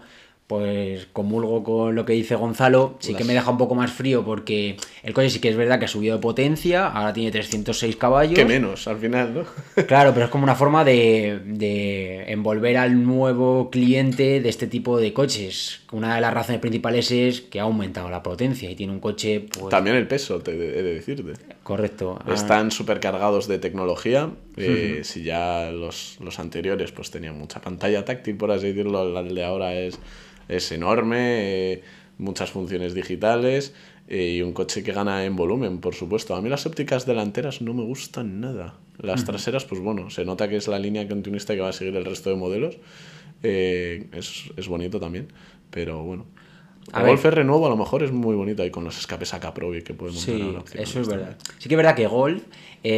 pues 0.51 1.07
comulgo 1.13 1.63
con 1.63 1.95
lo 1.95 2.03
que 2.03 2.11
dice 2.11 2.35
Gonzalo, 2.35 2.97
sí 2.99 3.13
que 3.13 3.23
me 3.23 3.33
deja 3.33 3.49
un 3.49 3.57
poco 3.57 3.73
más 3.73 3.89
frío 3.89 4.25
porque 4.25 4.75
el 5.01 5.13
coche 5.13 5.29
sí 5.29 5.39
que 5.39 5.47
es 5.47 5.55
verdad 5.55 5.79
que 5.79 5.85
ha 5.85 5.87
subido 5.87 6.17
de 6.17 6.21
potencia, 6.21 6.87
ahora 6.87 7.13
tiene 7.13 7.31
306 7.31 7.95
caballos. 7.95 8.35
Que 8.35 8.43
menos, 8.43 8.85
al 8.85 8.97
final, 8.97 9.33
¿no? 9.33 9.45
claro, 9.87 10.11
pero 10.13 10.25
es 10.25 10.29
como 10.29 10.43
una 10.43 10.55
forma 10.55 10.83
de, 10.83 11.39
de, 11.45 12.33
envolver 12.33 12.75
al 12.75 13.01
nuevo 13.01 13.69
cliente 13.69 14.41
de 14.41 14.49
este 14.49 14.67
tipo 14.67 14.99
de 14.99 15.13
coches. 15.13 15.83
Una 15.93 16.15
de 16.15 16.21
las 16.21 16.33
razones 16.33 16.59
principales 16.59 17.11
es 17.11 17.39
que 17.39 17.61
ha 17.61 17.63
aumentado 17.63 18.09
la 18.09 18.21
potencia 18.21 18.69
y 18.69 18.75
tiene 18.75 18.91
un 18.91 18.99
coche... 18.99 19.45
Pues... 19.57 19.69
También 19.69 19.95
el 19.95 20.07
peso, 20.09 20.39
te 20.41 20.51
he 20.51 20.83
de 20.83 20.95
decirte. 20.95 21.31
Correcto. 21.63 22.19
Ah. 22.25 22.33
Están 22.33 22.71
supercargados 22.71 23.47
de 23.47 23.57
tecnología. 23.57 24.31
Eh, 24.57 24.99
si 25.05 25.23
ya 25.23 25.71
los, 25.71 26.17
los 26.19 26.39
anteriores 26.39 26.91
pues 26.91 27.09
tenían 27.09 27.37
mucha 27.37 27.61
pantalla 27.61 28.03
táctil, 28.03 28.35
por 28.35 28.51
así 28.51 28.67
decirlo, 28.67 29.17
el 29.17 29.33
de 29.33 29.45
ahora 29.45 29.73
es 29.75 29.97
es 30.51 30.71
enorme, 30.71 31.71
eh, 31.71 31.83
muchas 32.17 32.51
funciones 32.51 32.93
digitales 32.93 33.73
eh, 34.07 34.35
y 34.35 34.41
un 34.41 34.53
coche 34.53 34.83
que 34.83 34.91
gana 34.91 35.25
en 35.25 35.35
volumen, 35.35 35.79
por 35.79 35.95
supuesto. 35.95 36.35
A 36.35 36.41
mí 36.41 36.49
las 36.49 36.65
ópticas 36.65 37.05
delanteras 37.05 37.61
no 37.61 37.73
me 37.73 37.83
gustan 37.83 38.41
nada. 38.41 38.75
Las 38.99 39.25
traseras, 39.25 39.65
pues 39.65 39.81
bueno, 39.81 40.09
se 40.09 40.25
nota 40.25 40.47
que 40.47 40.57
es 40.57 40.67
la 40.67 40.77
línea 40.77 41.07
continuista 41.07 41.55
que 41.55 41.61
va 41.61 41.69
a 41.69 41.73
seguir 41.73 41.95
el 41.95 42.05
resto 42.05 42.29
de 42.29 42.35
modelos. 42.35 42.77
Eh, 43.41 44.07
es, 44.11 44.67
bonito 44.67 44.99
también, 44.99 45.29
pero 45.71 46.03
bueno. 46.03 46.25
El 46.95 47.05
Golf 47.05 47.25
R 47.25 47.43
nuevo 47.43 47.67
a 47.67 47.69
lo 47.69 47.77
mejor 47.77 48.03
es 48.03 48.11
muy 48.11 48.35
bonito 48.35 48.63
ahí 48.63 48.71
con 48.71 48.83
los 48.83 48.97
escapes 48.97 49.33
AK 49.33 49.53
Pro 49.53 49.75
y 49.75 49.81
que 49.81 49.93
montar 49.93 50.13
Sí, 50.13 50.55
eso 50.73 50.99
es 50.99 51.07
verdad. 51.07 51.37
Sí 51.57 51.69
que 51.69 51.75
es 51.75 51.77
verdad 51.77 51.95
que 51.95 52.07
Golf, 52.07 52.43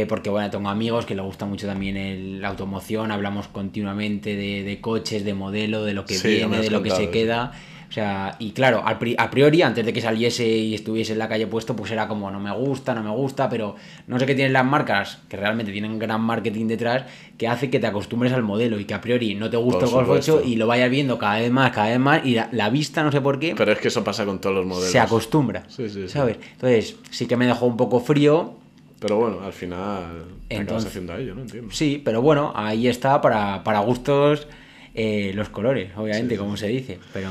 porque 0.07 0.29
bueno, 0.29 0.49
tengo 0.49 0.69
amigos 0.69 1.05
que 1.05 1.15
le 1.15 1.21
gusta 1.21 1.45
mucho 1.45 1.67
también 1.67 2.41
la 2.41 2.47
automoción, 2.47 3.11
hablamos 3.11 3.47
continuamente 3.47 4.35
de, 4.35 4.81
coches, 4.81 5.23
de 5.25 5.33
modelo, 5.33 5.83
de 5.83 5.93
lo 5.93 6.05
que 6.05 6.17
viene, 6.17 6.59
de 6.59 6.69
lo 6.69 6.81
que 6.81 6.91
se 6.91 7.09
queda. 7.09 7.51
O 7.93 7.95
sea, 7.95 8.37
y 8.39 8.53
claro, 8.53 8.81
a 8.83 9.29
priori, 9.29 9.61
antes 9.61 9.85
de 9.85 9.93
que 9.93 10.01
saliese 10.01 10.47
y 10.47 10.73
estuviese 10.73 11.13
en 11.13 11.19
la 11.19 11.29
calle 11.29 11.45
puesto, 11.45 11.75
pues 11.75 11.91
era 11.91 12.07
como 12.07 12.31
no 12.31 12.39
me 12.39 12.51
gusta, 12.51 12.95
no 12.95 13.03
me 13.03 13.11
gusta, 13.11 13.47
pero 13.49 13.75
no 14.07 14.17
sé 14.17 14.25
qué 14.25 14.33
tienen 14.33 14.51
las 14.51 14.65
marcas, 14.65 15.19
que 15.29 15.37
realmente 15.37 15.71
tienen 15.71 15.99
gran 15.99 16.19
marketing 16.21 16.65
detrás, 16.65 17.03
que 17.37 17.47
hace 17.47 17.69
que 17.69 17.79
te 17.79 17.85
acostumbres 17.85 18.33
al 18.33 18.41
modelo 18.41 18.79
y 18.79 18.85
que 18.85 18.95
a 18.95 18.99
priori 18.99 19.35
no 19.35 19.47
te 19.47 19.57
gusta 19.57 19.85
el 19.85 19.91
Golf 19.91 20.09
8 20.09 20.41
y 20.43 20.55
lo 20.55 20.65
vayas 20.65 20.89
viendo 20.89 21.19
cada 21.19 21.37
vez 21.37 21.51
más, 21.51 21.69
cada 21.69 21.89
vez 21.89 21.99
más, 21.99 22.25
y 22.25 22.33
la, 22.33 22.69
vista, 22.71 23.03
no 23.03 23.11
sé 23.11 23.21
por 23.21 23.37
qué. 23.37 23.53
Pero 23.55 23.71
es 23.71 23.77
que 23.77 23.89
eso 23.89 24.03
pasa 24.03 24.25
con 24.25 24.41
todos 24.41 24.55
los 24.55 24.65
modelos. 24.65 24.91
Se 24.91 24.99
acostumbra. 24.99 25.65
Sí, 25.67 25.87
sí, 25.87 26.07
¿Sabes? 26.07 26.37
Entonces, 26.53 26.95
sí 27.11 27.27
que 27.27 27.37
me 27.37 27.45
dejó 27.45 27.67
un 27.67 27.77
poco 27.77 27.99
frío, 27.99 28.55
pero 28.99 29.17
bueno, 29.17 29.41
al 29.43 29.53
final 29.53 30.25
Entonces, 30.49 30.89
haciendo 30.89 31.13
a 31.13 31.19
ello, 31.19 31.35
¿no? 31.35 31.41
Entiendo. 31.41 31.71
Sí, 31.71 32.01
pero 32.03 32.23
bueno, 32.23 32.53
ahí 32.55 32.87
está 32.87 33.21
para, 33.21 33.63
para 33.63 33.81
gustos 33.81 34.47
eh, 34.95 35.31
los 35.35 35.49
colores, 35.49 35.91
obviamente, 35.95 36.37
como 36.37 36.57
se 36.57 36.69
dice. 36.69 36.99
Pero 37.13 37.29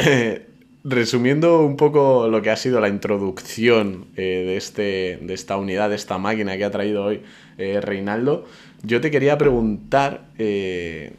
resumiendo 0.84 1.60
un 1.60 1.76
poco 1.76 2.28
lo 2.28 2.42
que 2.42 2.50
ha 2.50 2.56
sido 2.56 2.80
la 2.80 2.88
introducción 2.88 4.06
eh, 4.16 4.44
de, 4.46 4.56
este, 4.56 5.18
de 5.20 5.34
esta 5.34 5.56
unidad, 5.56 5.90
de 5.90 5.96
esta 5.96 6.18
máquina 6.18 6.56
que 6.56 6.64
ha 6.64 6.70
traído 6.70 7.04
hoy 7.04 7.22
eh, 7.58 7.80
Reinaldo, 7.80 8.46
yo 8.82 9.00
te 9.00 9.10
quería 9.10 9.36
preguntar, 9.36 10.30
eh, 10.38 11.12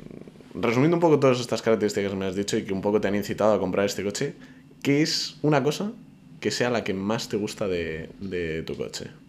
resumiendo 0.55 0.97
un 0.97 1.01
poco 1.01 1.19
todas 1.19 1.39
estas 1.39 1.61
características 1.61 2.11
que 2.11 2.17
me 2.17 2.25
has 2.25 2.35
dicho 2.35 2.57
y 2.57 2.63
que 2.63 2.73
un 2.73 2.81
poco 2.81 2.99
te 2.99 3.07
han 3.07 3.15
incitado 3.15 3.53
a 3.53 3.59
comprar 3.59 3.85
este 3.85 4.03
coche, 4.03 4.33
¿qué 4.81 5.01
es 5.01 5.37
una 5.41 5.61
cosa 5.63 5.91
que 6.39 6.49
sea 6.49 6.71
la 6.71 6.83
que 6.83 6.93
más 6.93 7.29
te 7.29 7.37
gusta 7.37 7.67
de, 7.67 8.09
de 8.19 8.63
tu 8.63 8.75
coche? 8.75 9.20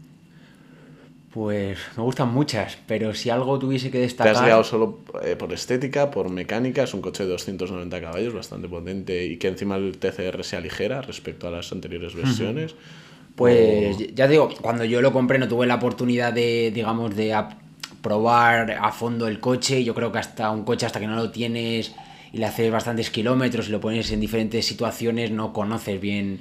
Pues 1.33 1.79
me 1.97 2.03
gustan 2.03 2.33
muchas, 2.33 2.77
pero 2.87 3.15
si 3.15 3.31
algo 3.31 3.59
tuviese 3.59 3.91
que 3.91 3.99
destacar... 3.99 4.35
¿Te 4.35 4.39
has 4.39 4.45
guiado 4.45 4.65
solo 4.65 4.99
eh, 5.25 5.35
por 5.35 5.51
estética, 5.53 6.11
por 6.11 6.29
mecánica? 6.29 6.83
Es 6.83 6.93
un 6.93 7.01
coche 7.01 7.25
de 7.25 7.31
290 7.31 8.01
caballos, 8.03 8.35
bastante 8.35 8.69
potente, 8.69 9.25
y 9.25 9.39
que 9.39 9.49
encima 9.49 9.77
el 9.77 9.97
TCR 9.97 10.45
sea 10.45 10.61
ligera 10.61 11.01
respecto 11.01 11.49
a 11.49 11.51
las 11.51 11.73
anteriores 11.73 12.15
versiones. 12.15 12.75
Pues 13.35 14.15
ya 14.15 14.29
digo, 14.29 14.51
cuando 14.61 14.85
yo 14.85 15.01
lo 15.01 15.11
compré 15.11 15.39
no 15.39 15.49
tuve 15.49 15.67
la 15.67 15.77
oportunidad 15.77 16.35
de, 16.35 16.71
digamos, 16.71 17.17
de 17.17 17.35
probar 18.03 18.73
a 18.73 18.93
fondo 18.93 19.27
el 19.27 19.41
coche. 19.41 19.83
Yo 19.85 19.95
creo 19.95 20.13
que 20.13 20.19
hasta 20.19 20.51
un 20.51 20.65
coche, 20.65 20.85
hasta 20.85 21.01
que 21.01 21.07
no 21.07 21.17
lo 21.17 21.31
tienes 21.31 21.95
y 22.33 22.39
le 22.39 22.47
haces 22.47 22.71
bastantes 22.71 23.11
kilómetros 23.11 23.69
y 23.69 23.73
lo 23.73 23.81
pones 23.81 24.11
en 24.11 24.21
diferentes 24.21 24.67
situaciones, 24.67 25.31
no 25.31 25.53
conoces 25.55 25.99
bien 26.01 26.41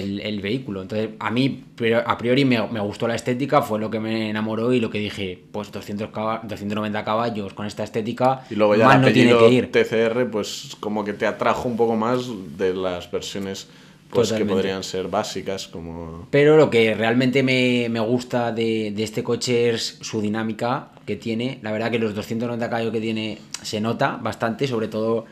el, 0.00 0.40
vehículo. 0.40 0.82
Entonces, 0.82 1.10
a 1.18 1.30
mí, 1.30 1.64
a 2.04 2.18
priori, 2.18 2.44
me, 2.44 2.58
gustó 2.80 3.06
la 3.06 3.14
estética, 3.14 3.62
fue 3.62 3.78
lo 3.78 3.90
que 3.90 4.00
me 4.00 4.30
enamoró 4.30 4.72
y 4.72 4.80
lo 4.80 4.90
que 4.90 4.98
dije, 4.98 5.42
pues 5.52 5.70
200 5.70 6.10
290 6.42 7.04
caballos 7.04 7.52
con 7.52 7.66
esta 7.66 7.84
estética, 7.84 8.44
y 8.50 8.54
luego 8.54 8.76
ya 8.76 8.96
no 8.96 9.12
tiene 9.12 9.36
que 9.36 9.48
ir. 9.50 9.70
TCR, 9.70 10.30
pues 10.30 10.76
como 10.80 11.04
que 11.04 11.12
te 11.12 11.26
atrajo 11.26 11.68
un 11.68 11.76
poco 11.76 11.96
más 11.96 12.26
de 12.56 12.74
las 12.74 13.10
versiones 13.10 13.68
pues 14.10 14.30
que 14.30 14.44
podrían 14.44 14.84
ser 14.84 15.08
básicas 15.08 15.68
como... 15.68 16.28
Pero 16.30 16.58
lo 16.58 16.68
que 16.68 16.94
realmente 16.94 17.42
me, 17.42 17.88
gusta 18.00 18.52
de, 18.52 18.92
de, 18.94 19.02
este 19.02 19.22
coche 19.22 19.70
es 19.70 19.98
su 20.02 20.20
dinámica 20.20 20.90
que 21.06 21.16
tiene. 21.16 21.58
La 21.62 21.72
verdad 21.72 21.90
que 21.90 21.98
los 21.98 22.14
290 22.14 22.68
caballos 22.68 22.92
que 22.92 23.00
tiene 23.00 23.38
se 23.62 23.80
nota 23.80 24.18
bastante, 24.20 24.66
sobre 24.66 24.88
todo 24.88 25.24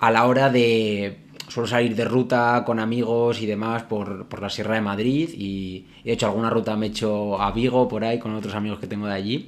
a 0.00 0.10
la 0.10 0.26
hora 0.26 0.50
de 0.50 1.18
suelo 1.48 1.66
salir 1.66 1.94
de 1.94 2.04
ruta 2.04 2.62
con 2.64 2.78
amigos 2.78 3.40
y 3.40 3.46
demás 3.46 3.84
por, 3.84 4.26
por, 4.26 4.42
la 4.42 4.50
Sierra 4.50 4.74
de 4.74 4.80
Madrid 4.80 5.30
y 5.32 5.86
he 6.04 6.12
hecho 6.12 6.26
alguna 6.26 6.50
ruta, 6.50 6.76
me 6.76 6.86
he 6.86 6.88
hecho 6.90 7.40
a 7.40 7.52
Vigo 7.52 7.88
por 7.88 8.04
ahí 8.04 8.18
con 8.18 8.34
otros 8.34 8.54
amigos 8.54 8.78
que 8.78 8.86
tengo 8.86 9.06
de 9.06 9.14
allí, 9.14 9.46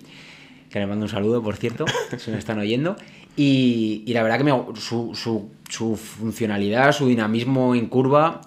que 0.70 0.78
les 0.78 0.88
mando 0.88 1.04
un 1.04 1.10
saludo, 1.10 1.42
por 1.42 1.56
cierto, 1.56 1.84
si 2.16 2.30
me 2.30 2.38
están 2.38 2.58
oyendo. 2.58 2.96
Y, 3.36 4.02
y 4.06 4.12
la 4.14 4.22
verdad 4.22 4.38
que 4.38 4.44
me, 4.44 4.52
su, 4.74 5.14
su, 5.14 5.50
su, 5.68 5.96
funcionalidad, 5.96 6.92
su 6.92 7.06
dinamismo 7.06 7.74
en 7.74 7.86
curva 7.86 8.40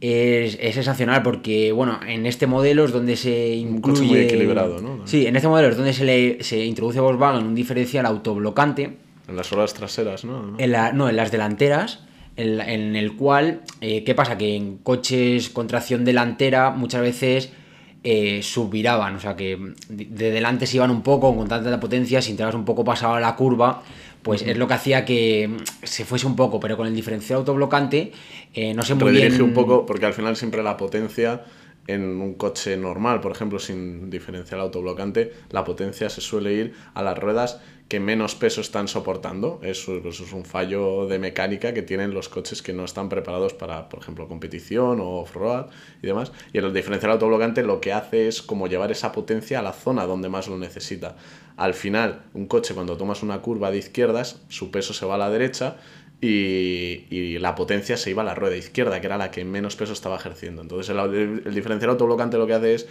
es, 0.00 0.56
es, 0.60 0.74
sensacional 0.74 1.22
porque, 1.22 1.72
bueno, 1.72 1.98
en 2.06 2.26
este 2.26 2.46
modelo 2.46 2.84
es 2.84 2.92
donde 2.92 3.16
se 3.16 3.54
incluye... 3.54 4.02
Un 4.02 4.08
muy 4.08 4.18
equilibrado, 4.18 4.80
¿no? 4.80 5.06
Sí, 5.06 5.26
en 5.26 5.34
este 5.34 5.48
modelo 5.48 5.68
es 5.68 5.76
donde 5.76 5.92
se, 5.92 6.04
le, 6.04 6.44
se 6.44 6.64
introduce 6.64 7.00
Volkswagen 7.00 7.44
un 7.44 7.54
diferencial 7.54 8.06
autoblocante. 8.06 8.98
En 9.26 9.36
las 9.36 9.50
olas 9.52 9.74
traseras, 9.74 10.24
¿no? 10.24 10.54
En 10.58 10.70
la, 10.70 10.92
no, 10.92 11.08
en 11.08 11.16
las 11.16 11.32
delanteras 11.32 12.04
en, 12.36 12.96
el 12.96 13.16
cual, 13.16 13.62
eh, 13.80 14.04
¿qué 14.04 14.14
pasa? 14.14 14.36
Que 14.36 14.56
en 14.56 14.78
coches 14.78 15.50
con 15.50 15.66
tracción 15.66 16.04
delantera 16.04 16.70
muchas 16.70 17.00
veces 17.00 17.50
eh, 18.02 18.42
subviraban, 18.42 19.16
o 19.16 19.20
sea 19.20 19.36
que 19.36 19.58
de 19.88 20.30
delante 20.30 20.66
se 20.66 20.76
iban 20.76 20.90
un 20.90 21.02
poco 21.02 21.34
con 21.34 21.48
tanta 21.48 21.80
potencia, 21.80 22.20
si 22.20 22.32
entrabas 22.32 22.54
un 22.54 22.64
poco 22.64 22.84
pasado 22.84 23.14
a 23.14 23.20
la 23.20 23.34
curva, 23.36 23.82
pues 24.22 24.42
es 24.42 24.56
lo 24.56 24.66
que 24.66 24.74
hacía 24.74 25.04
que 25.04 25.50
se 25.82 26.04
fuese 26.04 26.26
un 26.26 26.36
poco, 26.36 26.60
pero 26.60 26.76
con 26.76 26.86
el 26.86 26.94
diferencial 26.94 27.38
autoblocante 27.38 28.12
eh, 28.54 28.72
no 28.74 28.82
sé 28.82 28.94
muy 28.94 29.12
bien... 29.12 29.40
un 29.42 29.52
poco, 29.52 29.84
porque 29.84 30.06
al 30.06 30.14
final 30.14 30.36
siempre 30.36 30.62
la 30.62 30.76
potencia 30.76 31.42
en 31.86 32.02
un 32.20 32.34
coche 32.34 32.76
normal, 32.76 33.20
por 33.20 33.32
ejemplo, 33.32 33.58
sin 33.58 34.10
diferencial 34.10 34.60
autoblocante, 34.60 35.32
la 35.50 35.64
potencia 35.64 36.08
se 36.08 36.20
suele 36.20 36.52
ir 36.54 36.74
a 36.94 37.02
las 37.02 37.18
ruedas 37.18 37.60
que 37.88 38.00
menos 38.00 38.34
peso 38.34 38.62
están 38.62 38.88
soportando. 38.88 39.60
Eso, 39.62 39.96
es 39.98 40.32
un 40.32 40.44
fallo 40.44 41.06
de 41.06 41.18
mecánica 41.18 41.74
que 41.74 41.82
tienen 41.82 42.14
los 42.14 42.28
coches 42.28 42.62
que 42.62 42.72
no 42.72 42.84
están 42.84 43.08
preparados 43.08 43.52
para, 43.52 43.88
por 43.88 44.00
ejemplo, 44.00 44.26
competición 44.26 45.00
o 45.00 45.20
off-road 45.20 45.66
y 46.02 46.06
demás. 46.06 46.32
Y 46.52 46.58
el 46.58 46.72
diferencial 46.72 47.12
autoblocante 47.12 47.62
lo 47.62 47.80
que 47.80 47.92
hace 47.92 48.28
es 48.28 48.40
como 48.40 48.68
llevar 48.68 48.90
esa 48.90 49.12
potencia 49.12 49.58
a 49.58 49.62
la 49.62 49.72
zona 49.72 50.06
donde 50.06 50.30
más 50.30 50.48
lo 50.48 50.56
necesita. 50.56 51.16
Al 51.56 51.74
final, 51.74 52.24
un 52.32 52.46
coche 52.46 52.74
cuando 52.74 52.96
tomas 52.96 53.22
una 53.22 53.40
curva 53.42 53.70
de 53.70 53.78
izquierdas, 53.78 54.42
su 54.48 54.70
peso 54.70 54.92
se 54.94 55.06
va 55.06 55.16
a 55.16 55.18
la 55.18 55.30
derecha 55.30 55.76
y, 56.20 57.38
la 57.38 57.54
potencia 57.54 57.96
se 57.96 58.10
iba 58.10 58.22
a 58.22 58.24
la 58.24 58.34
rueda 58.34 58.56
izquierda, 58.56 59.00
que 59.00 59.06
era 59.06 59.18
la 59.18 59.30
que 59.30 59.44
menos 59.44 59.76
peso 59.76 59.92
estaba 59.92 60.16
ejerciendo. 60.16 60.62
Entonces 60.62 60.88
el, 60.94 61.42
el 61.44 61.54
diferencial 61.54 61.90
autoblocante 61.90 62.38
lo 62.38 62.46
que 62.46 62.54
hace 62.54 62.74
es 62.74 62.88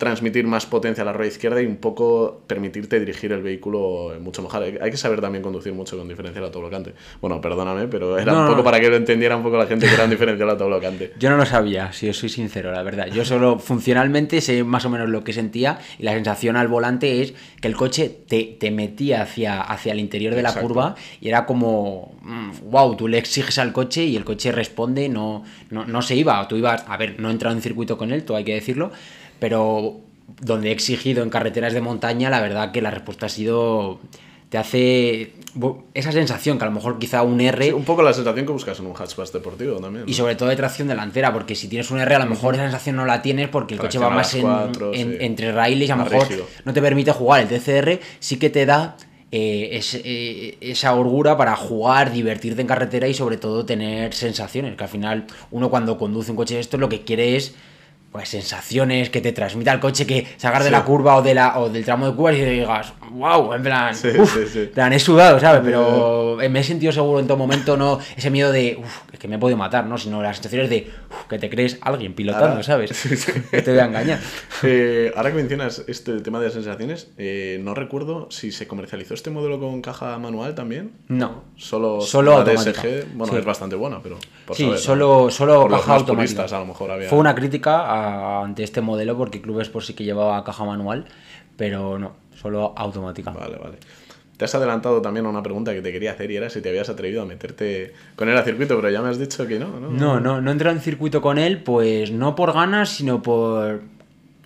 transmitir 0.00 0.46
más 0.46 0.64
potencia 0.64 1.02
a 1.02 1.04
la 1.04 1.12
rueda 1.12 1.28
izquierda 1.28 1.60
y 1.60 1.66
un 1.66 1.76
poco 1.76 2.40
permitirte 2.46 2.98
dirigir 2.98 3.32
el 3.32 3.42
vehículo 3.42 4.14
mucho 4.18 4.42
mejor. 4.42 4.62
Hay 4.80 4.90
que 4.90 4.96
saber 4.96 5.20
también 5.20 5.42
conducir 5.42 5.74
mucho 5.74 5.98
con 5.98 6.08
diferencial 6.08 6.42
autoblocante. 6.46 6.94
Bueno, 7.20 7.38
perdóname, 7.42 7.86
pero 7.86 8.18
era 8.18 8.32
un 8.32 8.46
poco 8.48 8.64
para 8.64 8.80
que 8.80 8.88
lo 8.88 8.96
entendiera 8.96 9.36
un 9.36 9.42
poco 9.42 9.58
la 9.58 9.66
gente 9.66 9.86
que 9.86 9.92
era 9.92 10.04
un 10.04 10.10
diferencial 10.10 10.48
autoblocante. 10.48 11.12
Yo 11.20 11.28
no 11.28 11.36
lo 11.36 11.44
sabía, 11.44 11.92
si 11.92 12.08
os 12.08 12.16
soy 12.16 12.30
sincero, 12.30 12.72
la 12.72 12.82
verdad. 12.82 13.08
Yo 13.08 13.26
solo 13.26 13.58
funcionalmente 13.58 14.40
sé 14.40 14.64
más 14.64 14.86
o 14.86 14.90
menos 14.90 15.10
lo 15.10 15.22
que 15.22 15.34
sentía 15.34 15.78
y 15.98 16.04
la 16.04 16.14
sensación 16.14 16.56
al 16.56 16.68
volante 16.68 17.20
es 17.20 17.34
que 17.60 17.68
el 17.68 17.76
coche 17.76 18.08
te, 18.26 18.56
te 18.58 18.70
metía 18.70 19.20
hacia, 19.20 19.60
hacia 19.60 19.92
el 19.92 19.98
interior 19.98 20.34
de 20.34 20.40
la 20.40 20.54
curva 20.54 20.94
y 21.20 21.28
era 21.28 21.44
como, 21.44 22.14
wow, 22.64 22.94
mm, 22.94 22.96
tú 22.96 23.06
le 23.06 23.18
exiges 23.18 23.58
al 23.58 23.74
coche 23.74 24.04
y 24.04 24.16
el 24.16 24.24
coche 24.24 24.50
responde, 24.50 25.10
no, 25.10 25.44
no, 25.68 25.84
no 25.84 26.00
se 26.00 26.16
iba. 26.16 26.48
Tú 26.48 26.56
ibas, 26.56 26.84
a 26.88 26.96
ver, 26.96 27.20
no 27.20 27.28
he 27.28 27.32
entrado 27.32 27.54
en 27.54 27.60
circuito 27.60 27.98
con 27.98 28.12
él, 28.12 28.24
todo 28.24 28.38
hay 28.38 28.44
que 28.44 28.54
decirlo, 28.54 28.92
pero 29.40 30.00
donde 30.40 30.68
he 30.68 30.72
exigido 30.72 31.22
en 31.22 31.30
carreteras 31.30 31.72
de 31.72 31.80
montaña, 31.80 32.30
la 32.30 32.40
verdad 32.40 32.70
que 32.70 32.82
la 32.82 32.90
respuesta 32.90 33.26
ha 33.26 33.28
sido 33.28 33.98
te 34.50 34.58
hace 34.58 35.32
esa 35.94 36.10
sensación 36.10 36.58
que 36.58 36.64
a 36.64 36.66
lo 36.66 36.72
mejor 36.72 36.98
quizá 36.98 37.22
un 37.22 37.40
R... 37.40 37.72
un 37.72 37.84
poco 37.84 38.02
la 38.02 38.12
sensación 38.12 38.44
que 38.44 38.52
buscas 38.52 38.80
en 38.80 38.86
un 38.86 38.94
hatchback 38.94 39.30
deportivo 39.30 39.76
también. 39.76 40.08
Y 40.08 40.14
sobre 40.14 40.34
todo 40.34 40.48
de 40.48 40.56
tracción 40.56 40.88
delantera, 40.88 41.32
porque 41.32 41.54
si 41.54 41.68
tienes 41.68 41.88
un 41.92 42.00
R 42.00 42.12
a 42.12 42.18
lo 42.18 42.26
mejor 42.26 42.54
esa 42.54 42.64
sensación 42.64 42.96
no 42.96 43.06
la 43.06 43.22
tienes 43.22 43.48
porque 43.48 43.74
el 43.74 43.80
coche 43.80 44.00
va 44.00 44.10
más 44.10 44.34
en, 44.34 45.16
entre 45.20 45.52
raíles 45.52 45.88
y 45.88 45.92
a 45.92 45.96
lo 45.96 46.04
mejor 46.04 46.26
no 46.64 46.72
te 46.72 46.82
permite 46.82 47.12
jugar. 47.12 47.42
El 47.42 47.48
TCR 47.48 48.00
sí 48.18 48.38
que 48.38 48.50
te 48.50 48.66
da 48.66 48.96
eh, 49.30 49.68
es, 49.72 49.94
eh, 49.94 50.58
esa 50.60 50.94
orgura 50.94 51.36
para 51.36 51.54
jugar, 51.54 52.10
divertirte 52.10 52.60
en 52.60 52.66
carretera 52.66 53.06
y 53.06 53.14
sobre 53.14 53.36
todo 53.36 53.64
tener 53.64 54.12
sensaciones, 54.14 54.76
que 54.76 54.82
al 54.82 54.90
final 54.90 55.26
uno 55.52 55.70
cuando 55.70 55.96
conduce 55.96 56.32
un 56.32 56.36
coche 56.36 56.54
de 56.54 56.60
esto 56.60 56.76
lo 56.76 56.88
que 56.88 57.02
quiere 57.02 57.36
es 57.36 57.54
pues 58.12 58.28
sensaciones 58.28 59.08
que 59.10 59.20
te 59.20 59.30
transmita 59.32 59.72
el 59.72 59.78
coche 59.78 60.04
que 60.06 60.26
salgas 60.36 60.64
de 60.64 60.70
la 60.72 60.84
curva 60.84 61.16
o 61.16 61.22
de 61.22 61.34
la 61.34 61.58
o 61.60 61.68
del 61.68 61.84
tramo 61.84 62.06
de 62.08 62.14
curvas 62.16 62.34
y 62.36 62.40
digas 62.42 62.92
wow 63.12 63.54
en 63.54 63.62
plan 63.62 63.94
Sí, 63.94 64.08
uf, 64.18 64.34
sí, 64.34 64.46
sí. 64.52 64.66
plan, 64.74 64.92
he 64.92 64.98
sudado 64.98 65.38
sabes 65.38 65.62
pero 65.64 66.36
me 66.50 66.58
he 66.60 66.64
sentido 66.64 66.90
seguro 66.90 67.20
en 67.20 67.26
todo 67.28 67.36
momento 67.36 67.76
no 67.76 68.00
ese 68.16 68.30
miedo 68.30 68.50
de 68.50 68.78
uf, 68.82 69.16
que 69.16 69.28
me 69.28 69.36
he 69.36 69.38
podido 69.38 69.56
matar 69.56 69.86
no 69.86 69.96
sino 69.96 70.20
las 70.22 70.36
sensaciones 70.38 70.68
de 70.70 70.90
uf, 71.08 71.26
que 71.28 71.38
te 71.38 71.48
crees 71.48 71.78
alguien 71.82 72.14
pilotando 72.14 72.48
Ahora- 72.48 72.62
sabes 72.64 72.90
Sí, 72.96 73.16
sí. 73.16 73.32
que 73.50 73.62
te 73.62 73.70
voy 73.70 73.80
a 73.80 73.84
engañar 73.84 74.18
Eh, 74.64 75.12
ahora 75.16 75.30
que 75.30 75.36
mencionas 75.36 75.84
este 75.86 76.20
tema 76.20 76.40
de 76.40 76.50
sensaciones, 76.50 77.08
eh, 77.16 77.58
no 77.62 77.74
recuerdo 77.74 78.26
si 78.30 78.50
se 78.52 78.66
comercializó 78.66 79.14
este 79.14 79.30
modelo 79.30 79.58
con 79.60 79.80
caja 79.82 80.18
manual 80.18 80.54
también. 80.54 80.92
no 81.08 81.44
Solo, 81.56 82.00
Solo. 82.00 82.42
DSG, 82.44 83.06
bueno, 83.14 83.32
Sí. 83.34 83.38
es 83.38 83.44
bastante 83.44 83.76
buena, 83.76 84.00
pero 84.02 84.16
por 84.46 84.56
sí 84.56 84.64
saber, 84.64 84.76
¿no? 84.78 84.82
solo 84.82 85.30
solo 85.30 85.60
Por 85.62 85.70
caja 85.72 85.94
automática 85.94 86.44
a 86.44 86.58
lo 86.58 86.66
mejor 86.66 86.90
había. 86.90 87.08
fue 87.08 87.18
una 87.18 87.34
crítica 87.34 87.80
a- 87.80 87.99
ante 88.42 88.62
este 88.62 88.80
modelo 88.80 89.16
porque 89.16 89.40
Club 89.40 89.60
Sport 89.60 89.86
sí 89.86 89.94
que 89.94 90.04
llevaba 90.04 90.42
caja 90.44 90.64
manual 90.64 91.06
pero 91.56 91.98
no 91.98 92.12
solo 92.34 92.72
automática 92.76 93.30
Vale, 93.32 93.56
vale. 93.58 93.78
Te 94.40 94.46
has 94.46 94.54
adelantado 94.54 95.02
también 95.02 95.26
a 95.26 95.28
una 95.28 95.42
pregunta 95.42 95.74
que 95.74 95.82
te 95.82 95.92
quería 95.92 96.12
hacer 96.12 96.30
y 96.30 96.36
era 96.36 96.48
si 96.48 96.62
te 96.62 96.70
habías 96.70 96.88
atrevido 96.88 97.20
a 97.20 97.26
meterte 97.26 97.92
con 98.16 98.30
él 98.30 98.38
a 98.38 98.42
circuito, 98.42 98.74
pero 98.76 98.88
ya 98.88 99.02
me 99.02 99.10
has 99.10 99.18
dicho 99.18 99.46
que 99.46 99.58
no, 99.58 99.78
¿no? 99.78 99.90
No, 99.90 100.18
no, 100.18 100.40
no 100.40 100.50
entrado 100.50 100.74
en 100.74 100.80
circuito 100.80 101.20
con 101.20 101.36
él, 101.36 101.62
pues 101.62 102.10
no 102.10 102.34
por 102.34 102.54
ganas, 102.54 102.88
sino 102.88 103.20
por. 103.20 103.82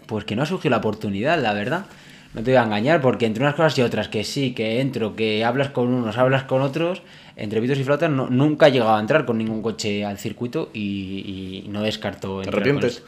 Pues 0.07 0.25
que 0.25 0.35
no 0.35 0.43
ha 0.43 0.47
surgido 0.47 0.71
la 0.71 0.79
oportunidad, 0.79 1.41
la 1.41 1.55
verdad. 1.55 1.87
No 2.35 2.43
te 2.43 2.51
voy 2.51 2.57
a 2.57 2.65
engañar, 2.65 3.01
porque 3.01 3.27
entre 3.27 3.43
unas 3.45 3.55
cosas 3.55 3.79
y 3.79 3.83
otras, 3.83 4.09
que 4.09 4.25
sí, 4.25 4.53
que 4.55 4.81
entro, 4.81 5.15
que 5.15 5.45
hablas 5.45 5.69
con 5.71 5.89
unos, 5.89 6.19
hablas 6.19 6.43
con 6.45 6.63
otros, 6.63 7.03
entre 7.37 7.61
pitos 7.61 7.79
y 7.79 7.85
flautas, 7.85 8.11
no- 8.11 8.29
nunca 8.29 8.67
he 8.69 8.73
llegado 8.73 8.95
a 8.97 9.01
entrar 9.01 9.25
con 9.25 9.39
ningún 9.39 9.63
coche 9.63 10.05
al 10.05 10.19
circuito 10.19 10.69
y, 10.73 11.63
y 11.65 11.69
no 11.69 11.83
descarto 11.83 12.41
¿Te 12.43 12.49
arrepientes? 12.49 13.05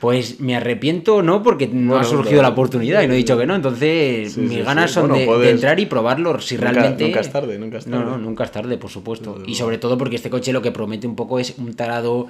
Pues 0.00 0.38
me 0.38 0.54
arrepiento, 0.54 1.22
no, 1.24 1.42
porque 1.42 1.66
no 1.66 1.88
Bueno, 1.94 1.96
ha 1.96 2.04
surgido 2.04 2.36
no. 2.36 2.42
la 2.42 2.48
oportunidad 2.50 3.02
y 3.02 3.08
no 3.08 3.14
he 3.14 3.16
dicho 3.16 3.36
que 3.36 3.46
no. 3.46 3.56
Entonces, 3.56 4.32
Sí, 4.34 4.40
mis 4.42 4.52
sí, 4.52 4.60
ganas 4.62 4.90
sí. 4.90 4.94
son 4.94 5.08
Bueno, 5.08 5.38
de, 5.40 5.50
entrar 5.50 5.80
y 5.80 5.86
probarlo 5.86 6.40
si 6.40 6.54
Nunca- 6.54 6.70
realmente. 6.70 7.04
nunca 7.04 7.18
es 7.18 7.32
tarde, 7.32 7.58
nunca 7.58 7.78
es 7.78 7.88
No, 7.88 7.98
tarde. 7.98 8.10
no, 8.12 8.18
nunca 8.18 8.44
es 8.44 8.52
tarde, 8.52 8.78
por 8.78 8.90
supuesto. 8.90 9.42
Y 9.44 9.56
sobre 9.56 9.78
todo 9.78 9.98
porque 9.98 10.14
este 10.14 10.30
coche 10.30 10.52
lo 10.52 10.62
que 10.62 10.70
promete 10.70 11.08
un 11.08 11.16
poco 11.16 11.40
es 11.40 11.58
un 11.58 11.74
tarado, 11.74 12.28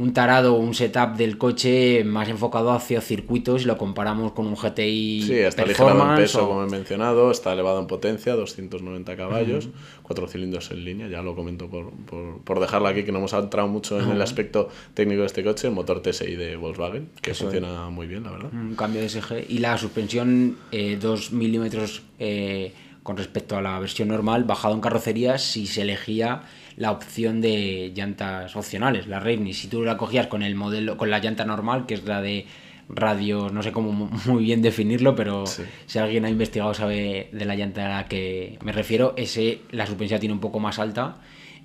un 0.00 0.14
tarado, 0.14 0.54
un 0.54 0.72
setup 0.74 1.16
del 1.16 1.36
coche 1.36 2.04
más 2.04 2.28
enfocado 2.28 2.72
hacia 2.72 3.00
circuitos 3.00 3.62
y 3.62 3.64
lo 3.66 3.76
comparamos 3.76 4.32
con 4.32 4.46
un 4.46 4.54
GTI 4.54 5.22
Sí, 5.26 5.34
está 5.34 5.66
ligerado 5.66 6.10
en 6.10 6.16
peso, 6.16 6.44
o- 6.44 6.48
como 6.48 6.64
he 6.64 6.66
mencionado, 6.70 7.30
está 7.30 7.52
elevado 7.52 7.78
en 7.80 7.86
potencia, 7.86 8.34
290 8.34 9.16
caballos, 9.16 9.68
cuatro 10.02 10.26
cilindros 10.26 10.70
en 10.70 10.84
línea, 10.84 11.08
ya 11.08 11.20
lo 11.22 11.34
comento 11.36 11.68
por, 11.68 11.90
por, 12.06 12.38
por 12.42 12.60
dejarlo 12.60 12.88
aquí, 12.88 13.02
que 13.04 13.12
no 13.12 13.18
hemos 13.18 13.32
entrado 13.34 13.68
mucho 13.68 14.00
en 14.00 14.10
el 14.10 14.22
aspecto 14.22 14.68
técnico 14.94 15.20
de 15.20 15.26
este 15.26 15.44
coche, 15.44 15.68
el 15.68 15.74
motor 15.74 16.00
TSI 16.02 16.34
de 16.36 16.56
Volkswagen, 16.56 17.10
que 17.20 17.32
Eso 17.32 17.44
es. 17.48 17.52
funciona 17.52 17.90
muy 17.90 18.06
bien, 18.06 18.22
la 18.24 18.30
verdad. 18.30 18.50
un 18.52 18.74
cambio 18.74 19.02
de 19.02 19.08
SG 19.08 19.44
y 19.50 19.58
la 19.58 19.76
suspensión 19.76 20.56
2 21.00 21.32
milímetros 21.32 22.02
eh, 22.18 22.72
con 23.02 23.16
respecto 23.16 23.56
a 23.56 23.62
la 23.62 23.78
versión 23.78 24.08
normal 24.08 24.44
bajado 24.44 24.74
en 24.74 24.80
carrocería 24.80 25.38
si 25.38 25.66
se 25.66 25.82
elegía 25.82 26.42
la 26.76 26.90
opción 26.92 27.40
de 27.40 27.92
llantas 27.94 28.54
opcionales 28.56 29.06
la 29.06 29.20
Revni 29.20 29.52
si 29.54 29.68
tú 29.68 29.82
la 29.82 29.96
cogías 29.96 30.26
con 30.28 30.42
el 30.42 30.54
modelo 30.54 30.96
con 30.96 31.10
la 31.10 31.18
llanta 31.18 31.44
normal 31.44 31.86
que 31.86 31.94
es 31.94 32.04
la 32.04 32.20
de 32.22 32.46
radio 32.88 33.50
no 33.50 33.62
sé 33.62 33.70
cómo 33.72 33.92
mu- 33.92 34.08
muy 34.26 34.44
bien 34.44 34.62
definirlo 34.62 35.14
pero 35.14 35.46
Sí. 35.46 35.62
si 35.86 35.98
alguien 35.98 36.24
ha 36.24 36.30
investigado 36.30 36.74
sabe 36.74 37.28
de 37.32 37.44
la 37.44 37.54
llanta 37.54 37.86
a 37.86 37.88
la 38.02 38.08
que 38.08 38.58
me 38.64 38.72
refiero 38.72 39.14
ese 39.16 39.60
la 39.70 39.86
suspensión 39.86 40.20
tiene 40.20 40.32
un 40.32 40.40
poco 40.40 40.58
más 40.60 40.78
alta 40.78 41.16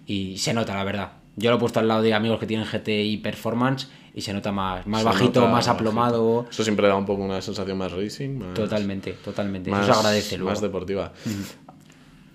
y 0.05 0.38
se 0.38 0.53
nota 0.53 0.75
la 0.75 0.83
verdad 0.83 1.12
yo 1.35 1.50
lo 1.50 1.57
he 1.57 1.59
puesto 1.59 1.79
al 1.79 1.88
lado 1.88 2.01
de 2.01 2.13
amigos 2.13 2.39
que 2.39 2.45
tienen 2.47 2.65
GTI 2.65 3.17
Performance 3.17 3.89
y 4.13 4.21
se 4.21 4.31
nota 4.33 4.51
más 4.53 4.88
más 4.88 5.01
Se 5.01 5.05
bajito 5.05 5.41
más 5.41 5.51
bajito. 5.67 5.71
aplomado 5.71 6.45
Eso 6.50 6.63
siempre 6.63 6.88
da 6.88 6.95
un 6.95 7.05
poco 7.05 7.24
una 7.24 7.41
sensación 7.41 7.77
más 7.77 7.91
racing, 7.91 8.38
más, 8.39 8.53
Totalmente, 8.53 9.12
totalmente. 9.13 9.69
más, 9.69 9.83
Eso 9.83 9.93
se 9.93 10.00
agradece 10.00 10.38
luego. 10.38 10.51
más 10.51 10.62
deportiva. 10.62 11.12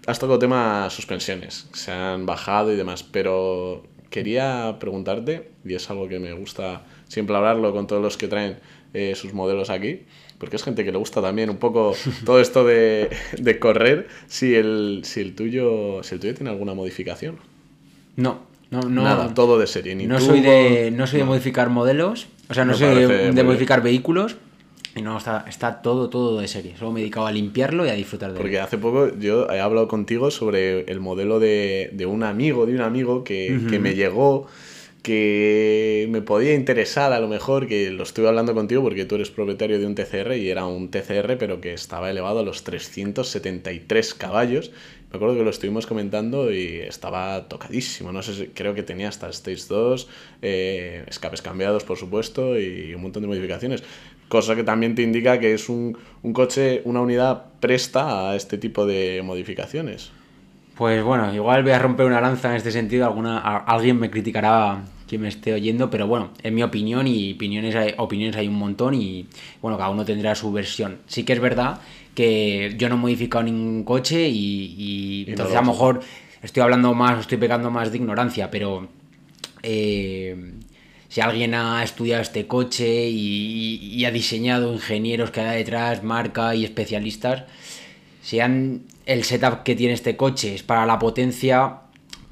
Has 0.06 0.18
tocado 0.18 0.38
tema 0.38 0.88
suspensiones, 0.90 1.68
se 1.72 1.92
han 1.92 2.26
bajado 2.26 2.72
y 2.72 2.76
demás, 2.76 3.02
pero 3.02 3.84
quería 4.10 4.76
preguntarte, 4.80 5.50
y 5.64 5.74
es 5.74 5.88
algo 5.90 6.08
que 6.08 6.18
me 6.18 6.32
gusta 6.32 6.82
siempre 7.08 7.36
hablarlo 7.36 7.72
con 7.72 7.86
todos 7.86 8.02
los 8.02 8.16
que 8.16 8.28
traen 8.28 8.58
eh, 8.92 9.14
sus 9.14 9.34
modelos 9.34 9.70
aquí, 9.70 10.02
porque 10.38 10.56
es 10.56 10.64
gente 10.64 10.84
que 10.84 10.92
le 10.92 10.98
gusta 10.98 11.20
también 11.22 11.50
un 11.50 11.58
poco 11.58 11.94
todo 12.24 12.40
esto 12.40 12.64
de, 12.64 13.10
de 13.38 13.58
correr, 13.58 14.08
si 14.26 14.54
el, 14.54 15.02
si, 15.04 15.20
el 15.20 15.34
tuyo, 15.34 16.02
si 16.02 16.14
el 16.14 16.20
tuyo 16.20 16.34
tiene 16.34 16.50
alguna 16.50 16.74
modificación. 16.74 17.38
No, 18.16 18.40
no, 18.70 18.80
no. 18.82 19.02
Nada, 19.02 19.34
todo 19.34 19.58
de 19.58 19.66
serie. 19.66 19.94
Ni 19.94 20.06
no 20.06 20.18
turbo, 20.18 20.30
soy 20.30 20.40
de, 20.40 20.90
no 20.90 21.06
soy 21.06 21.20
de 21.20 21.24
modificar 21.24 21.70
modelos, 21.70 22.28
o 22.48 22.54
sea, 22.54 22.64
no 22.64 22.72
Me 22.72 22.78
soy 22.78 23.06
de, 23.32 23.44
modificar 23.44 23.82
vehículos. 23.82 24.36
Y 24.96 25.02
no, 25.02 25.16
está, 25.16 25.44
está 25.48 25.82
todo, 25.82 26.10
todo 26.10 26.40
de 26.40 26.48
serie. 26.48 26.76
Solo 26.76 26.92
me 26.92 27.00
he 27.00 27.02
dedicado 27.02 27.26
a 27.26 27.32
limpiarlo 27.32 27.86
y 27.86 27.90
a 27.90 27.94
disfrutar 27.94 28.32
de 28.32 28.36
él. 28.36 28.42
Porque 28.42 28.58
hace 28.58 28.76
poco 28.76 29.16
yo 29.18 29.48
he 29.48 29.60
hablado 29.60 29.86
contigo 29.86 30.30
sobre 30.30 30.80
el 30.90 31.00
modelo 31.00 31.38
de, 31.38 31.90
de 31.92 32.06
un 32.06 32.24
amigo, 32.24 32.66
de 32.66 32.74
un 32.74 32.80
amigo 32.80 33.22
que, 33.22 33.60
que 33.70 33.78
me 33.78 33.94
llegó, 33.94 34.48
que 35.02 36.08
me 36.10 36.22
podía 36.22 36.54
interesar 36.54 37.12
a 37.12 37.20
lo 37.20 37.28
mejor, 37.28 37.66
que 37.66 37.90
lo 37.90 38.02
estuve 38.02 38.28
hablando 38.28 38.52
contigo 38.54 38.82
porque 38.82 39.04
tú 39.04 39.14
eres 39.14 39.30
propietario 39.30 39.78
de 39.78 39.86
un 39.86 39.94
TCR 39.94 40.36
y 40.36 40.50
era 40.50 40.66
un 40.66 40.90
TCR 40.90 41.38
pero 41.38 41.60
que 41.60 41.72
estaba 41.72 42.10
elevado 42.10 42.40
a 42.40 42.42
los 42.42 42.64
373 42.64 44.14
caballos. 44.14 44.72
Me 45.10 45.16
acuerdo 45.16 45.36
que 45.36 45.42
lo 45.42 45.50
estuvimos 45.50 45.86
comentando 45.86 46.52
y 46.52 46.80
estaba 46.80 47.48
tocadísimo. 47.48 48.12
No 48.12 48.22
sé 48.22 48.34
si 48.34 48.46
creo 48.48 48.74
que 48.74 48.84
tenía 48.84 49.08
hasta 49.08 49.28
Stage 49.30 49.64
2, 49.68 50.08
eh, 50.42 51.04
escapes 51.08 51.42
cambiados, 51.42 51.82
por 51.82 51.96
supuesto, 51.96 52.58
y 52.58 52.94
un 52.94 53.02
montón 53.02 53.22
de 53.22 53.28
modificaciones. 53.28 53.82
Cosa 54.30 54.54
que 54.54 54.62
también 54.62 54.94
te 54.94 55.02
indica 55.02 55.40
que 55.40 55.52
es 55.52 55.68
un, 55.68 55.98
un 56.22 56.32
coche, 56.32 56.82
una 56.84 57.00
unidad 57.00 57.46
presta 57.58 58.30
a 58.30 58.36
este 58.36 58.58
tipo 58.58 58.86
de 58.86 59.22
modificaciones. 59.24 60.12
Pues 60.76 61.02
bueno, 61.02 61.34
igual 61.34 61.64
voy 61.64 61.72
a 61.72 61.78
romper 61.80 62.06
una 62.06 62.20
lanza 62.20 62.48
en 62.50 62.56
este 62.56 62.70
sentido. 62.70 63.04
Alguna, 63.06 63.38
a- 63.40 63.58
alguien 63.58 63.98
me 63.98 64.08
criticará 64.08 64.84
quien 65.08 65.22
me 65.22 65.28
esté 65.28 65.52
oyendo, 65.52 65.90
pero 65.90 66.06
bueno, 66.06 66.30
en 66.44 66.54
mi 66.54 66.62
opinión 66.62 67.08
y 67.08 67.32
opiniones 67.32 67.74
hay, 67.74 67.94
opiniones 67.98 68.36
hay 68.36 68.46
un 68.46 68.54
montón 68.54 68.94
y 68.94 69.26
bueno, 69.60 69.76
cada 69.76 69.90
uno 69.90 70.04
tendrá 70.04 70.36
su 70.36 70.52
versión. 70.52 70.98
Sí 71.08 71.24
que 71.24 71.32
es 71.32 71.40
verdad 71.40 71.80
que 72.14 72.74
yo 72.78 72.88
no 72.88 72.94
he 72.94 72.98
modificado 72.98 73.42
ningún 73.42 73.82
coche 73.82 74.28
y, 74.28 75.24
entonces 75.28 75.54
lo 75.54 75.58
a 75.58 75.62
lo 75.62 75.72
mejor 75.72 76.00
estoy 76.40 76.62
hablando 76.62 76.94
más, 76.94 77.18
estoy 77.18 77.38
pecando 77.38 77.70
más 77.72 77.90
de 77.90 77.98
ignorancia, 77.98 78.48
pero 78.52 78.86
eh, 79.64 80.52
si 81.10 81.20
alguien 81.20 81.54
ha 81.54 81.82
estudiado 81.84 82.22
este 82.22 82.46
coche 82.46 83.08
y, 83.10 83.76
y 83.82 84.04
ha 84.06 84.10
diseñado 84.10 84.72
ingenieros 84.72 85.30
que 85.30 85.40
hay 85.42 85.58
detrás, 85.58 86.02
marca 86.02 86.54
y 86.54 86.64
especialistas, 86.64 87.42
si 88.22 88.40
han, 88.40 88.82
el 89.04 89.24
setup 89.24 89.62
que 89.62 89.74
tiene 89.76 89.92
este 89.92 90.16
coche 90.16 90.54
es 90.54 90.62
para 90.62 90.86
la 90.86 90.98
potencia, 90.98 91.74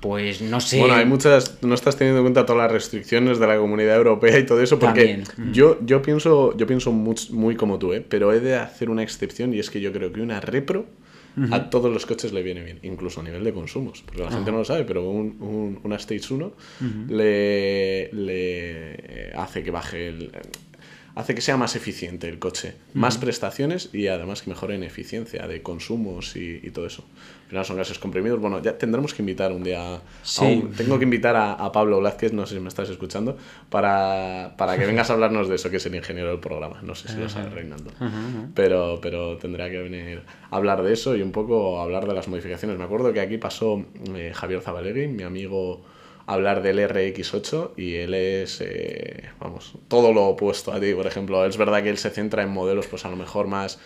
pues 0.00 0.40
no 0.40 0.60
sé. 0.60 0.78
Bueno, 0.78 0.94
hay 0.94 1.06
muchas. 1.06 1.58
No 1.62 1.74
estás 1.74 1.96
teniendo 1.96 2.20
en 2.20 2.24
cuenta 2.26 2.46
todas 2.46 2.62
las 2.62 2.70
restricciones 2.72 3.40
de 3.40 3.46
la 3.48 3.56
comunidad 3.58 3.96
europea 3.96 4.38
y 4.38 4.46
todo 4.46 4.62
eso, 4.62 4.78
porque 4.78 5.24
También. 5.24 5.52
yo, 5.52 5.78
yo 5.84 6.00
pienso, 6.02 6.56
yo 6.56 6.66
pienso 6.68 6.92
much- 6.92 7.30
muy, 7.30 7.56
como 7.56 7.78
tú, 7.80 7.92
¿eh? 7.94 8.04
pero 8.08 8.32
he 8.32 8.38
de 8.38 8.54
hacer 8.54 8.90
una 8.90 9.02
excepción 9.02 9.52
y 9.54 9.58
es 9.58 9.70
que 9.70 9.80
yo 9.80 9.92
creo 9.92 10.12
que 10.12 10.20
una 10.20 10.40
repro 10.40 10.86
a 11.52 11.70
todos 11.70 11.92
los 11.92 12.04
coches 12.06 12.32
le 12.32 12.42
viene 12.42 12.62
bien, 12.62 12.78
incluso 12.82 13.20
a 13.20 13.22
nivel 13.24 13.44
de 13.44 13.52
consumos, 13.52 14.02
porque 14.04 14.22
la 14.22 14.30
gente 14.30 14.50
no 14.50 14.58
lo 14.58 14.64
sabe, 14.64 14.84
pero 14.84 15.08
un, 15.08 15.36
un- 15.40 15.80
una 15.84 15.96
Stage 15.96 16.34
1 16.34 16.52
le, 17.08 18.10
le 18.12 19.32
hace 19.36 19.62
que 19.62 19.70
baje 19.70 20.08
el. 20.08 20.30
Hace 21.14 21.34
que 21.34 21.40
sea 21.40 21.56
más 21.56 21.74
eficiente 21.74 22.28
el 22.28 22.38
coche, 22.38 22.74
más 22.94 23.18
prestaciones 23.18 23.90
y 23.92 24.06
además 24.06 24.42
que 24.42 24.50
mejore 24.50 24.76
en 24.76 24.84
eficiencia 24.84 25.48
de 25.48 25.62
consumos 25.62 26.36
y, 26.36 26.60
y 26.62 26.70
todo 26.70 26.86
eso. 26.86 27.04
Al 27.48 27.50
final 27.52 27.64
son 27.64 27.76
gases 27.78 27.98
comprimidos. 27.98 28.38
Bueno, 28.40 28.60
ya 28.60 28.76
tendremos 28.76 29.14
que 29.14 29.22
invitar 29.22 29.52
un 29.52 29.64
día 29.64 29.94
a 29.94 30.00
Sí. 30.22 30.60
un- 30.64 30.72
tengo 30.74 30.98
que 30.98 31.04
invitar 31.04 31.34
a, 31.34 31.54
a 31.54 31.72
Pablo 31.72 31.98
Blázquez, 31.98 32.34
no 32.34 32.44
sé 32.44 32.56
si 32.56 32.60
me 32.60 32.68
estás 32.68 32.90
escuchando, 32.90 33.38
para, 33.70 34.54
para 34.58 34.76
que 34.76 34.84
vengas 34.84 35.08
a 35.08 35.14
hablarnos 35.14 35.48
de 35.48 35.54
eso, 35.54 35.70
que 35.70 35.78
es 35.78 35.86
el 35.86 35.94
ingeniero 35.94 36.28
del 36.28 36.40
programa. 36.40 36.80
No 36.82 36.94
sé 36.94 37.08
si 37.08 37.16
lo 37.18 37.28
sabe 37.30 37.48
Reinaldo. 37.48 37.90
Pero, 38.54 38.98
pero 39.00 39.38
tendrá 39.38 39.70
que 39.70 39.78
venir 39.78 40.22
a 40.50 40.56
hablar 40.56 40.82
de 40.82 40.92
eso 40.92 41.16
y 41.16 41.22
un 41.22 41.32
poco 41.32 41.80
hablar 41.80 42.06
de 42.06 42.12
las 42.14 42.28
modificaciones. 42.28 42.76
Me 42.78 42.84
acuerdo 42.84 43.12
que 43.14 43.20
aquí 43.20 43.38
pasó 43.38 43.82
eh, 44.14 44.32
Javier 44.34 44.60
Zabalegui, 44.60 45.08
mi 45.08 45.22
amigo, 45.22 45.82
a 46.26 46.34
hablar 46.34 46.60
del 46.62 46.78
RX8 46.80 47.70
y 47.78 47.94
él 47.94 48.12
es, 48.12 48.60
eh, 48.60 49.24
vamos, 49.40 49.72
todo 49.88 50.12
lo 50.12 50.26
opuesto 50.26 50.70
a 50.72 50.80
ti, 50.80 50.92
por 50.92 51.06
ejemplo. 51.06 51.46
Es 51.46 51.56
verdad 51.56 51.82
que 51.82 51.88
él 51.88 51.96
se 51.96 52.10
centra 52.10 52.42
en 52.42 52.50
modelos, 52.50 52.86
pues 52.88 53.06
a 53.06 53.08
lo 53.08 53.16
mejor 53.16 53.46
más 53.46 53.78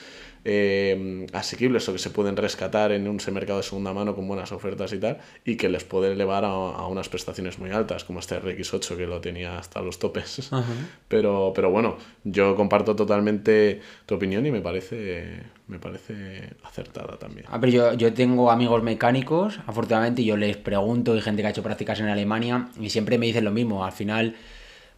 eh, 0.45 1.27
asequibles 1.33 1.89
o 1.89 1.93
que 1.93 1.99
se 1.99 2.11
pueden 2.11 2.37
rescatar 2.37 2.93
en 2.93 3.09
un 3.09 3.19
mercado 3.33 3.59
de 3.59 3.63
segunda 3.63 3.93
mano 3.93 4.15
con 4.15 4.27
buenas 4.27 4.53
ofertas 4.53 4.93
y 4.93 4.99
tal, 4.99 5.19
y 5.45 5.57
que 5.57 5.69
les 5.69 5.85
puede 5.85 6.13
elevar 6.13 6.45
a, 6.45 6.49
a 6.49 6.87
unas 6.87 7.09
prestaciones 7.09 7.59
muy 7.59 7.71
altas, 7.71 8.05
como 8.05 8.21
este 8.21 8.41
RX8 8.41 8.97
que 8.97 9.07
lo 9.07 9.21
tenía 9.21 9.59
hasta 9.59 9.81
los 9.81 9.99
topes. 9.99 10.51
Pero, 11.09 11.53
pero 11.55 11.71
bueno, 11.71 11.99
yo 12.25 12.57
comparto 12.57 12.97
totalmente 12.97 13.81
tu 14.07 14.15
opinión 14.15 14.47
y 14.47 14.51
me 14.51 14.63
parece, 14.63 15.43
me 15.67 15.79
parece 15.79 16.55
acertada 16.65 17.19
también. 17.19 17.47
A 17.51 17.59
ver, 17.59 17.71
yo, 17.71 17.93
yo 17.93 18.15
tengo 18.15 18.51
amigos 18.51 18.83
mecánicos, 18.83 19.61
afortunadamente, 19.67 20.23
y 20.23 20.25
yo 20.25 20.39
les 20.39 20.57
pregunto, 20.57 21.15
y 21.15 21.21
gente 21.21 21.43
que 21.43 21.49
ha 21.49 21.51
hecho 21.51 21.63
prácticas 21.63 22.01
en 22.01 22.07
Alemania, 22.07 22.69
y 22.81 22.89
siempre 22.89 23.19
me 23.19 23.27
dicen 23.27 23.45
lo 23.45 23.51
mismo. 23.51 23.85
Al 23.85 23.93
final, 23.93 24.37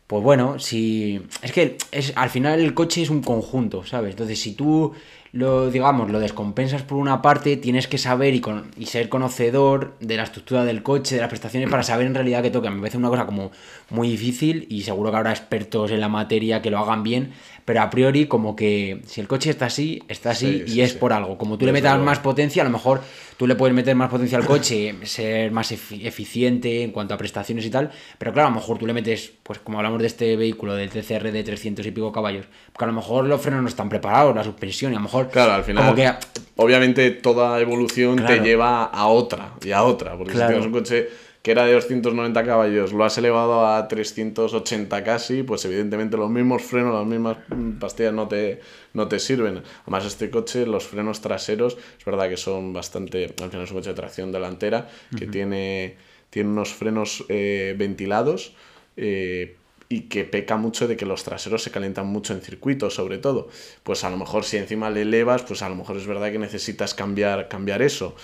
pues 0.07 0.23
bueno, 0.23 0.59
si. 0.59 1.21
Es 1.43 1.53
que 1.53 1.79
es, 1.91 2.13
al 2.17 2.31
final 2.31 2.61
el 2.61 2.75
coche 2.75 3.03
es 3.03 3.11
un 3.11 3.23
conjunto, 3.23 3.85
¿sabes? 3.85 4.11
Entonces, 4.11 4.39
si 4.41 4.55
tú 4.55 4.93
lo, 5.35 5.69
digamos, 5.69 6.13
lo 6.13 6.21
descompensas 6.21 6.83
por 6.83 6.97
una 6.97 7.21
parte, 7.21 7.57
tienes 7.57 7.89
que 7.89 7.99
saber 7.99 8.35
y, 8.35 8.41
con, 8.41 8.71
y 8.79 8.87
ser 8.87 9.09
conocedor 9.09 9.97
de 9.99 10.17
la 10.17 10.23
estructura 10.23 10.65
del 10.65 10.85
coche, 10.85 11.17
de 11.17 11.23
las 11.23 11.29
prestaciones, 11.29 11.69
para 11.69 11.83
saber 11.83 12.07
en 12.07 12.15
realidad 12.15 12.41
qué 12.41 12.51
toca. 12.51 12.71
Me 12.71 12.79
parece 12.79 12.99
una 12.99 13.09
cosa 13.09 13.27
como 13.27 13.51
muy 13.91 14.09
difícil 14.09 14.65
y 14.71 14.83
seguro 14.83 15.11
que 15.11 15.17
habrá 15.17 15.31
expertos 15.33 15.91
en 15.91 16.01
la 16.01 16.09
materia 16.09 16.63
que 16.63 16.71
lo 16.71 16.79
hagan 16.79 17.03
bien, 17.03 17.33
pero 17.65 17.83
a 17.83 17.91
priori 17.91 18.27
como 18.27 18.55
que 18.55 19.01
si 19.07 19.21
el 19.21 19.27
coche 19.27 19.51
está 19.51 19.67
así, 19.67 20.05
está 20.07 20.31
así 20.31 20.63
y 20.69 20.83
es 20.83 20.93
por 20.93 21.13
algo. 21.13 21.37
Como 21.37 21.59
tú 21.59 21.67
le 21.67 21.73
metas 21.73 21.99
más 21.99 22.21
potencia, 22.21 22.63
a 22.63 22.65
lo 22.65 22.71
mejor 22.71 23.01
tú 23.37 23.49
le 23.49 23.57
puedes 23.57 23.75
meter 23.75 23.97
más 23.97 24.11
potencia 24.11 24.39
al 24.39 24.47
coche, 24.47 24.95
ser 25.03 25.51
más 25.51 25.73
eficiente 25.73 26.85
en 26.85 26.93
cuanto 26.93 27.13
a 27.13 27.17
prestaciones 27.19 27.67
y 27.67 27.71
tal, 27.71 27.91
pero 28.19 28.33
claro, 28.33 28.49
a 28.49 28.51
lo 28.51 28.57
mejor 28.57 28.79
tú 28.79 28.87
le 28.87 28.93
metes, 28.93 29.33
pues 29.43 29.59
como 29.59 29.79
hablamos 29.79 30.01
de 30.01 30.07
este 30.07 30.37
vehículo, 30.37 30.77
del 30.77 30.91
TCR 30.91 31.33
de 31.33 31.43
300 31.43 31.85
y 31.85 31.91
pico 31.91 32.13
caballos, 32.13 32.47
porque 32.73 32.85
a 32.85 32.87
lo 32.87 32.93
mejor 32.93 33.25
los 33.25 33.41
frenos 33.41 33.63
no 33.63 33.69
están 33.69 33.89
preparados, 33.89 34.37
la 34.37 34.45
suspensión, 34.45 34.93
y 34.93 34.95
a 34.95 34.99
lo 34.99 35.05
mejor... 35.05 35.24
Claro, 35.31 35.53
al 35.53 35.65
final... 35.65 35.95
que... 35.95 36.11
Obviamente 36.57 37.11
toda 37.11 37.61
evolución 37.61 38.25
te 38.25 38.39
lleva 38.39 38.85
a 38.85 39.09
otra 39.09 39.55
y 39.65 39.73
a 39.73 39.83
otra, 39.83 40.17
porque 40.17 40.35
si 40.35 40.39
tienes 40.39 40.65
un 40.65 40.73
coche 40.73 41.09
que 41.45 41.51
era 41.51 41.67
de 41.67 41.75
290 41.75 42.43
caballos, 42.43 42.95
lo 42.95 43.05
has 43.05 43.19
elevado 43.19 43.67
a 43.67 43.87
380 43.87 45.05
casi, 45.05 45.43
pues 45.43 45.63
evidentemente 45.67 46.17
los 46.17 46.31
mismos 46.31 46.63
frenos, 46.63 46.95
las 46.95 47.07
mismas 47.07 47.37
pastillas 47.79 48.15
no 48.15 48.29
te, 48.29 48.61
no 48.95 49.09
te 49.09 49.19
sirven. 49.19 49.63
Además, 49.83 50.07
este 50.07 50.31
coche, 50.31 50.65
los 50.65 50.87
frenos 50.87 51.21
traseros, 51.21 51.77
es 51.99 52.05
verdad 52.05 52.31
que 52.31 52.39
son 52.39 52.73
bastante, 52.73 53.35
al 53.43 53.51
final 53.51 53.65
es 53.65 53.71
un 53.73 53.77
coche 53.77 53.91
de 53.91 53.95
tracción 53.95 54.33
delantera, 54.33 54.89
que 55.19 55.27
tiene, 55.27 55.97
tiene 56.31 56.49
unos 56.49 56.73
frenos 56.73 57.27
eh, 57.29 57.75
ventilados. 57.77 58.55
Eh, 58.97 59.57
y 59.95 60.01
que 60.03 60.25
peca 60.25 60.57
mucho 60.57 60.89
de 60.89 60.97
que 60.97 61.07
los 61.07 61.23
traseros 61.23 61.63
se 61.63 61.71
calientan 61.71 62.09
mucho 62.09 62.33
en 62.33 62.41
circuito, 62.41 62.91
sobre 62.91 63.19
todo. 63.19 63.49
Pues 63.85 64.03
a 64.03 64.11
lo 64.11 64.17
mejor 64.17 64.45
si 64.45 64.57
encima 64.57 64.91
le 64.91 65.03
elevas, 65.03 65.43
pues 65.43 65.63
a 65.63 65.69
lo 65.69 65.77
mejor 65.77 65.97
es 65.97 66.07
verdad 66.07 66.33
que 66.33 66.39
necesitas 66.41 66.95
cambiar, 66.95 67.47
cambiar 67.49 67.81
eso. 67.81 68.17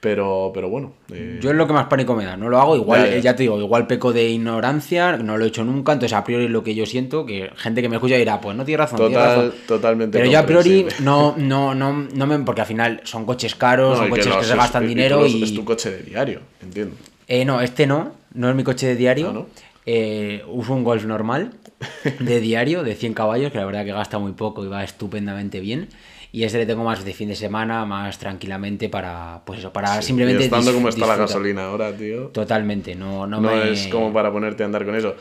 Pero, 0.00 0.50
pero 0.52 0.68
bueno. 0.68 0.94
Eh, 1.12 1.38
Yo 1.40 1.50
es 1.50 1.56
lo 1.56 1.64
que 1.68 1.72
más 1.72 1.86
pánico 1.86 2.16
me 2.16 2.24
da. 2.24 2.36
No 2.36 2.48
lo 2.48 2.58
hago. 2.58 2.74
Igual, 2.74 3.22
ya, 3.22 3.36
te 3.36 3.44
digo, 3.44 3.60
igual 3.60 3.86
peco 3.86 4.12
de 4.12 4.30
ignorancia, 4.30 5.16
no 5.16 5.38
lo 5.38 5.44
he 5.44 5.48
hecho 5.48 5.62
nunca. 5.62 5.92
Entonces, 5.92 6.18
a 6.18 6.24
priori, 6.24 6.48
lo 6.48 6.64
que 6.64 6.74
yo 6.74 6.86
siento, 6.86 7.24
que 7.24 7.52
gente 7.54 7.82
que 7.82 7.88
me 7.88 7.94
escucha 7.94 8.16
dirá, 8.16 8.40
pues 8.40 8.56
no 8.56 8.64
tiene 8.64 8.78
razón. 8.78 8.98
Total, 8.98 9.54
Totalmente. 9.68 10.18
Pero 10.18 10.28
yo 10.28 10.40
a 10.40 10.44
priori 10.44 10.86
no, 10.98 11.36
no, 11.38 11.72
no, 11.76 11.92
no 11.92 12.26
me. 12.26 12.36
Porque 12.40 12.62
al 12.62 12.66
final 12.66 13.00
son 13.04 13.24
coches 13.24 13.54
caros, 13.54 13.96
son 13.98 14.10
coches 14.10 14.26
que, 14.26 14.44
se 14.44 14.56
gastan 14.56 14.88
dinero. 14.88 15.24
Y, 15.24 15.44
Es 15.44 15.54
tu 15.54 15.64
coche 15.64 15.92
de 15.92 16.02
diario, 16.02 16.40
entiendo. 16.60 16.96
Eh, 17.28 17.44
no, 17.44 17.60
este 17.60 17.86
no. 17.86 18.10
No 18.34 18.48
es 18.48 18.56
mi 18.56 18.64
coche 18.64 18.88
de 18.88 18.96
diario. 18.96 19.46
Ah, 19.46 19.71
eh, 19.86 20.44
uso 20.48 20.74
un 20.74 20.84
Golf 20.84 21.04
normal 21.04 21.52
de 22.20 22.40
diario, 22.40 22.82
de 22.82 22.94
100 22.94 23.14
caballos, 23.14 23.52
que 23.52 23.58
la 23.58 23.66
verdad 23.66 23.84
que 23.84 23.92
gasta 23.92 24.18
muy 24.18 24.32
poco 24.32 24.64
y 24.64 24.68
va 24.68 24.84
estupendamente 24.84 25.60
bien 25.60 25.88
y 26.32 26.44
ese 26.44 26.56
le 26.56 26.64
tengo 26.64 26.82
más 26.82 27.04
de 27.04 27.12
fin 27.12 27.28
de 27.28 27.36
semana, 27.36 27.84
más 27.84 28.18
tranquilamente 28.18 28.88
para, 28.88 29.42
pues 29.44 29.58
eso, 29.58 29.70
para 29.70 30.00
simplemente... 30.00 30.40
Y 30.40 30.44
estando 30.46 30.72
como 30.72 30.88
está 30.88 31.06
la 31.06 31.16
gasolina 31.16 31.66
ahora, 31.66 31.94
tío. 31.94 32.28
Totalmente, 32.28 32.94
no, 32.94 33.26
no, 33.26 33.38
no 33.38 33.52
es 33.62 33.86
como 33.88 34.14
para 34.14 34.32
ponerte 34.32 34.62
a 34.62 34.66
andar 34.66 34.86
con 34.86 34.94
eso. 34.94 35.14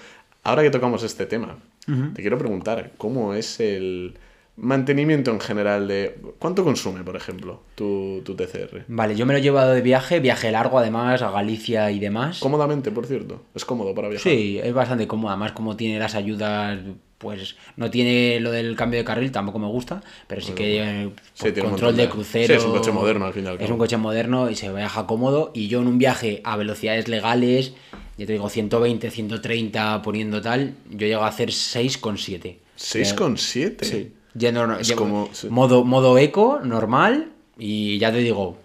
Ahora 0.44 0.64
que 0.64 0.70
tocamos 0.70 1.04
este 1.04 1.26
tema, 1.26 1.58
te 1.86 2.22
quiero 2.22 2.38
preguntar, 2.38 2.92
¿cómo 2.98 3.34
es 3.34 3.60
el 3.60 4.14
mantenimiento 4.62 5.32
en 5.32 5.40
general 5.40 5.88
de... 5.88 6.18
¿Cuánto 6.40 6.64
consume, 6.64 7.04
por 7.04 7.16
ejemplo, 7.16 7.62
tu, 7.76 8.22
tu, 8.24 8.36
TCR? 8.36 8.86
Vale, 8.88 9.16
yo 9.16 9.26
me 9.26 9.34
lo 9.34 9.40
he 9.40 9.42
llevado 9.42 9.74
de 9.74 9.82
viaje, 9.82 10.20
viaje 10.20 10.52
largo 10.52 10.80
además, 10.80 11.22
a 11.22 11.32
Galicia 11.32 11.92
y 11.92 12.00
demás. 12.00 12.40
Cómodamente, 12.40 12.92
por 12.92 13.06
cierto. 13.08 13.42
Es 13.56 13.66
cómodo 13.66 13.94
para 13.94 14.08
viajar. 14.08 14.32
Sí, 14.32 14.60
es 14.64 14.74
bastante 14.74 15.08
cómodo. 15.08 15.32
Además, 15.32 15.52
como 15.52 15.76
tiene 15.76 16.00
las 16.00 16.16
ayudas 16.16 16.80
pues 17.18 17.56
no 17.76 17.92
tiene 17.92 18.40
lo 18.40 18.50
del 18.50 18.76
cambio 18.76 19.00
de 19.00 19.06
carril, 19.06 19.32
tampoco 19.32 19.60
me 19.60 19.68
gusta, 19.68 20.02
pero 20.26 20.42
sí 20.42 20.54
que 20.54 21.12
pues, 21.40 21.54
control 21.54 21.96
de, 21.96 22.10
crucero. 22.10 22.56
es 22.56 22.64
un 22.64 22.72
coche 22.72 22.92
moderno 22.92 23.26
al 23.28 23.34
final. 23.34 23.58
Es 23.60 23.70
un 23.70 23.78
coche 23.78 23.98
moderno 23.98 24.50
y 24.50 24.56
se 24.56 24.74
viaja 24.74 25.06
cómodo. 25.06 25.52
Y 25.54 25.68
yo 25.68 25.82
en 25.82 25.88
un 25.88 26.00
viaje 26.00 26.42
a 26.44 26.58
velocidades 26.58 27.08
legales, 27.08 27.74
ya 28.18 28.26
te 28.26 28.34
digo 28.34 28.50
120, 28.50 29.12
130 29.12 30.02
poniendo 30.02 30.42
tal, 30.42 30.74
yo 30.90 31.06
llego 31.06 31.22
a 31.22 31.28
hacer 31.28 31.50
6,7. 31.50 32.58
¿6,7? 32.76 33.84
Sí. 33.84 34.12
Yendo, 34.34 34.78
es 34.78 34.94
como, 34.94 35.30
modo, 35.50 35.84
modo 35.84 36.18
eco, 36.18 36.60
normal, 36.64 37.32
y 37.58 37.98
ya 38.00 38.12
te 38.12 38.20
digo, 38.20 38.58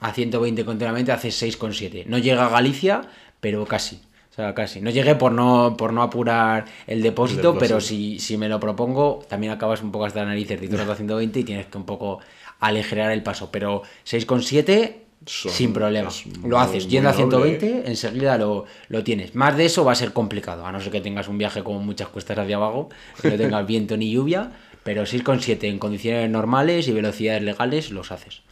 a 0.00 0.12
120 0.12 0.64
continuamente 0.64 1.12
hace 1.12 1.28
6,7. 1.28 2.06
No 2.06 2.18
llega 2.18 2.46
a 2.46 2.48
Galicia, 2.48 3.02
pero 3.40 3.64
casi. 3.66 4.00
O 4.30 4.34
sea, 4.34 4.54
casi. 4.54 4.80
No 4.80 4.90
llegué 4.90 5.14
por 5.14 5.30
no, 5.30 5.76
por 5.76 5.92
no 5.92 6.02
apurar 6.02 6.64
el 6.86 7.02
depósito, 7.02 7.56
pero 7.58 7.80
si, 7.80 8.18
si 8.18 8.36
me 8.36 8.48
lo 8.48 8.58
propongo, 8.58 9.24
también 9.28 9.52
acabas 9.52 9.82
un 9.82 9.92
poco 9.92 10.06
hasta 10.06 10.20
la 10.20 10.26
nariz, 10.26 10.48
titulas 10.48 10.88
a 10.88 10.96
120 10.96 11.40
y 11.40 11.44
tienes 11.44 11.66
que 11.66 11.78
un 11.78 11.84
poco 11.84 12.20
aligerar 12.58 13.12
el 13.12 13.22
paso. 13.22 13.50
Pero 13.52 13.82
6,7 14.06 15.02
sin 15.26 15.72
problema. 15.72 16.10
Lo 16.44 16.58
haces 16.58 16.88
yendo 16.88 17.10
a 17.10 17.12
120, 17.12 17.84
enseguida 17.86 18.38
lo, 18.38 18.64
lo, 18.88 19.04
tienes. 19.04 19.34
Más 19.34 19.56
de 19.56 19.66
eso 19.66 19.84
va 19.84 19.92
a 19.92 19.94
ser 19.94 20.12
complicado, 20.12 20.66
a 20.66 20.72
no 20.72 20.80
ser 20.80 20.90
que 20.90 21.00
tengas 21.00 21.28
un 21.28 21.38
viaje 21.38 21.62
con 21.62 21.84
muchas 21.84 22.08
cuestas 22.08 22.38
hacia 22.38 22.56
abajo, 22.56 22.88
que 23.20 23.30
no 23.30 23.36
tengas 23.36 23.66
viento 23.68 23.96
ni 23.96 24.10
lluvia, 24.10 24.50
pero 24.84 25.02
6,7 25.02 25.64
en 25.64 25.78
condiciones 25.78 26.28
normales 26.30 26.88
y 26.88 26.92
velocidades 26.92 27.42
legales 27.42 27.90
los 27.90 28.12
haces. 28.12 28.42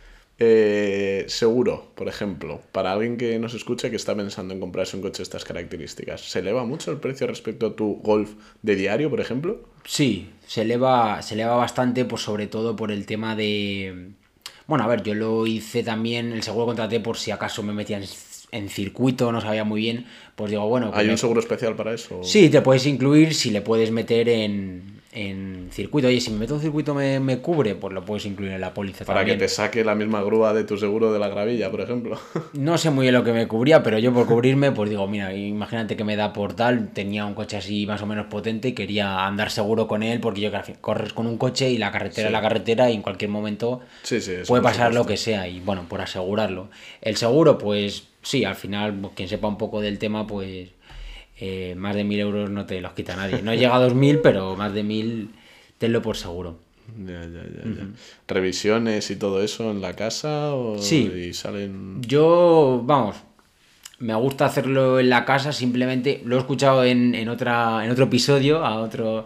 Eh, 0.43 1.27
seguro, 1.29 1.89
por 1.95 2.09
ejemplo, 2.09 2.63
para 2.73 2.93
alguien 2.93 3.19
que 3.19 3.39
nos 3.39 3.53
escucha 3.53 3.91
que 3.91 3.97
está 3.97 4.17
pensando 4.17 4.55
en 4.55 4.61
comprarse 4.61 4.97
un 4.97 5.03
coche 5.03 5.19
de 5.19 5.25
estas 5.25 5.45
características, 5.45 6.23
¿se 6.23 6.39
eleva 6.39 6.65
mucho 6.65 6.91
el 6.91 6.97
precio 6.97 7.27
respecto 7.27 7.67
a 7.67 7.77
tu 7.77 8.01
Golf 8.03 8.31
de 8.63 8.75
diario, 8.75 9.11
por 9.11 9.21
ejemplo? 9.21 9.69
Sí, 9.85 10.31
se 10.47 10.63
eleva, 10.63 11.21
se 11.21 11.35
eleva 11.35 11.57
bastante, 11.57 12.07
pues 12.07 12.23
sobre 12.23 12.47
todo 12.47 12.75
por 12.75 12.91
el 12.91 13.05
tema 13.05 13.37
de... 13.37 14.13
Bueno, 14.67 14.85
a 14.85 14.87
ver, 14.87 15.03
yo 15.03 15.15
lo 15.15 15.47
hice 15.47 15.83
también, 15.83 16.33
el 16.33 16.43
seguro 16.43 16.65
contraté 16.65 17.01
por 17.01 17.19
si 17.19 17.33
acaso 17.33 17.63
me 17.63 17.75
metían 17.75 18.05
en 18.53 18.69
circuito, 18.71 19.33
no 19.33 19.43
sabía 19.43 19.65
muy 19.65 19.83
bien, 19.83 20.07
pues 20.37 20.51
digo, 20.51 20.67
bueno... 20.69 20.91
¿Hay 20.95 21.11
un 21.11 21.19
seguro 21.19 21.41
especial 21.41 21.77
para 21.77 21.93
eso? 21.93 22.25
Sí, 22.25 22.49
te 22.49 22.63
puedes 22.63 22.87
incluir 22.87 23.35
si 23.35 23.51
le 23.51 23.61
puedes 23.61 23.91
meter 23.91 24.29
en, 24.31 25.00
en 25.13 25.69
circuito. 25.73 26.09
Oye, 26.09 26.21
si 26.21 26.31
me 26.31 26.39
meto 26.39 26.55
un 26.55 26.61
circuito 26.61 26.95
me, 26.95 27.19
me, 27.19 27.39
cubre, 27.39 27.75
pues 27.75 27.93
lo 27.93 28.05
puedes 28.05 28.27
incluir 28.27 28.53
en 28.53 28.61
la 28.61 28.73
póliza 28.73 29.05
Para 29.05 29.25
que 29.25 29.35
te 29.35 29.49
saque 29.49 29.85
la 29.85 29.95
misma 29.95 30.23
grúa 30.23 30.55
de 30.55 30.65
tu 30.65 30.77
seguro 30.77 31.13
de 31.13 31.19
la 31.19 31.29
gravilla, 31.29 31.71
por 31.71 31.81
ejemplo. 31.81 32.19
No 32.53 32.79
sé 32.79 32.91
muy 32.91 33.05
bien 33.05 33.15
lo 33.15 33.25
que 33.25 33.33
me 33.33 33.49
cubría, 33.49 33.83
pero 33.83 33.99
yo 33.99 34.13
por 34.13 34.27
cubrirme, 34.27 34.71
pues 34.73 34.91
digo, 34.91 35.07
mira, 35.09 35.35
imagínate 35.35 35.97
que 35.97 36.05
me 36.05 36.17
da 36.17 36.33
por 36.33 36.55
tal, 36.55 36.91
tenía 36.93 37.25
un 37.27 37.35
coche 37.35 37.57
así 37.57 37.87
más 37.87 38.03
o 38.03 38.07
menos 38.07 38.27
potente 38.27 38.69
y 38.69 38.73
quería 38.73 39.27
andar 39.27 39.51
seguro 39.51 39.89
con 39.89 40.03
él, 40.03 40.21
porque 40.21 40.41
yo 40.41 40.51
corres 40.81 41.13
con 41.13 41.27
un 41.27 41.39
coche 41.39 41.71
y 41.71 41.79
la 41.79 41.91
carretera 41.91 42.29
es 42.29 42.33
la 42.33 42.43
carretera 42.43 42.91
y 42.91 42.95
en 42.95 43.03
cualquier 43.03 43.31
momento 43.31 43.81
puede 44.47 44.63
pasar 44.63 44.95
lo 44.95 45.07
que 45.07 45.17
sea 45.17 45.49
y 45.49 45.61
bueno, 45.61 45.87
por 45.89 46.01
asegurarlo. 46.01 46.71
El 47.01 47.17
seguro, 47.17 47.59
pues 47.59 48.05
sí, 48.23 48.45
al 48.45 48.57
final, 48.57 48.95
pues, 48.95 49.15
quien 49.15 49.29
sepa 49.29 49.49
un 49.49 49.59
poco 49.59 49.81
del 49.81 49.99
tema, 49.99 50.27
pues 50.27 50.69
eh, 51.41 51.75
más 51.77 51.95
de 51.95 52.05
mil 52.05 52.21
euros 52.21 52.51
no 52.51 52.67
te 52.67 52.81
los 52.81 52.93
quita 52.93 53.17
nadie. 53.17 53.43
No 53.43 53.55
llega 53.55 53.75
a 53.75 53.81
dos 53.81 53.95
mil, 53.95 54.19
pero 54.21 54.57
más 54.57 54.73
de 54.75 54.83
mil 54.83 55.31
tenlo 55.79 56.03
por 56.03 56.17
seguro. 56.17 56.59
Ya, 56.99 57.21
ya, 57.21 57.43
ya, 57.45 57.87
¿Revisiones 58.27 59.11
y 59.11 59.17
todo 59.17 59.43
eso 59.43 59.71
en 59.71 59.81
la 59.81 59.95
casa? 59.95 60.55
O 60.55 60.79
sí. 60.79 61.33
salen... 61.35 62.03
Yo, 62.03 62.83
vamos, 62.85 63.17
me 64.01 64.15
gusta 64.15 64.47
hacerlo 64.47 64.99
en 64.99 65.09
la 65.09 65.25
casa, 65.25 65.53
simplemente 65.53 66.21
lo 66.25 66.37
he 66.37 66.39
escuchado 66.41 66.85
en, 66.85 67.15
en, 67.15 67.29
otra, 67.29 67.85
en 67.85 67.91
otro 67.91 68.07
episodio, 68.07 68.65
a 68.65 68.81
otro 68.81 69.25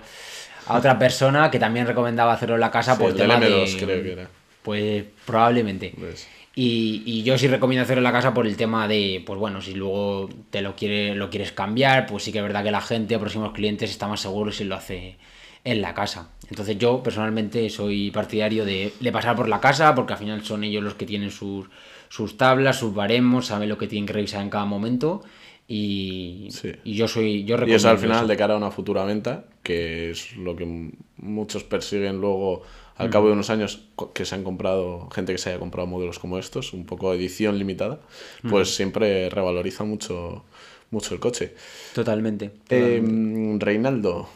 a 0.66 0.78
otra 0.78 0.98
persona 0.98 1.50
que 1.50 1.58
también 1.58 1.86
recomendaba 1.86 2.32
hacerlo 2.32 2.54
en 2.54 2.60
la 2.62 2.70
casa 2.70 2.96
por 2.96 3.14
tema 3.14 3.38
de... 3.38 3.76
creo 3.78 4.02
que 4.02 4.12
era. 4.12 4.28
Pues 4.62 5.04
probablemente. 5.26 5.92
Pues. 5.98 6.26
Y, 6.56 7.22
yo 7.24 7.36
sí 7.36 7.48
recomiendo 7.48 7.82
hacerlo 7.82 8.00
en 8.00 8.04
la 8.04 8.12
casa 8.12 8.32
por 8.32 8.46
el 8.46 8.56
tema 8.56 8.86
de, 8.86 9.22
pues 9.26 9.38
bueno, 9.38 9.60
si 9.60 9.74
luego 9.74 10.28
te 10.50 10.62
lo, 10.62 10.76
quiere, 10.76 11.14
lo 11.14 11.28
quieres 11.28 11.52
cambiar, 11.52 12.06
pues 12.06 12.22
sí 12.22 12.32
que 12.32 12.38
es 12.38 12.44
verdad 12.44 12.62
que 12.62 12.70
la 12.70 12.80
gente, 12.80 13.18
próximos 13.18 13.52
clientes, 13.52 13.90
está 13.90 14.06
más 14.06 14.20
seguro 14.20 14.52
si 14.52 14.64
lo 14.64 14.76
hace 14.76 15.16
en 15.64 15.80
la 15.80 15.94
casa. 15.94 16.30
Entonces 16.48 16.78
yo 16.78 17.02
personalmente 17.02 17.68
soy 17.70 18.10
partidario 18.10 18.64
de, 18.64 18.92
pasar 19.12 19.34
por 19.34 19.48
la 19.48 19.60
casa, 19.60 19.94
porque 19.94 20.12
al 20.12 20.18
final 20.18 20.44
son 20.44 20.62
ellos 20.62 20.84
los 20.84 20.94
que 20.94 21.06
tienen 21.06 21.30
sus, 21.30 21.66
sus 22.08 22.36
tablas, 22.36 22.78
sus 22.78 22.94
baremos, 22.94 23.46
saben 23.46 23.68
lo 23.68 23.78
que 23.78 23.88
tienen 23.88 24.06
que 24.06 24.12
revisar 24.12 24.42
en 24.42 24.50
cada 24.50 24.64
momento. 24.64 25.22
Y, 25.66 26.50
y 26.84 26.94
yo 26.94 27.08
soy 27.08 27.44
yo 27.44 27.56
y 27.66 27.72
eso 27.72 27.88
al 27.88 27.98
final 27.98 28.28
de 28.28 28.36
cara 28.36 28.52
a 28.52 28.58
una 28.58 28.70
futura 28.70 29.02
venta 29.06 29.46
que 29.62 30.10
es 30.10 30.36
lo 30.36 30.54
que 30.54 30.92
muchos 31.16 31.64
persiguen 31.64 32.20
luego 32.20 32.62
al 32.96 33.10
cabo 33.10 33.26
de 33.26 33.32
unos 33.32 33.50
años 33.50 33.88
que 34.12 34.24
se 34.24 34.34
han 34.34 34.44
comprado, 34.44 35.08
gente 35.10 35.32
que 35.32 35.38
se 35.38 35.50
haya 35.50 35.58
comprado 35.58 35.86
modelos 35.86 36.18
como 36.18 36.38
estos, 36.38 36.72
un 36.72 36.86
poco 36.86 37.12
edición 37.12 37.58
limitada, 37.58 38.00
pues 38.48 38.74
siempre 38.74 39.28
revaloriza 39.30 39.84
mucho, 39.84 40.44
mucho 40.90 41.14
el 41.14 41.20
coche. 41.20 41.54
Totalmente. 41.92 42.52
Em, 42.68 43.58
Reinaldo, 43.58 44.28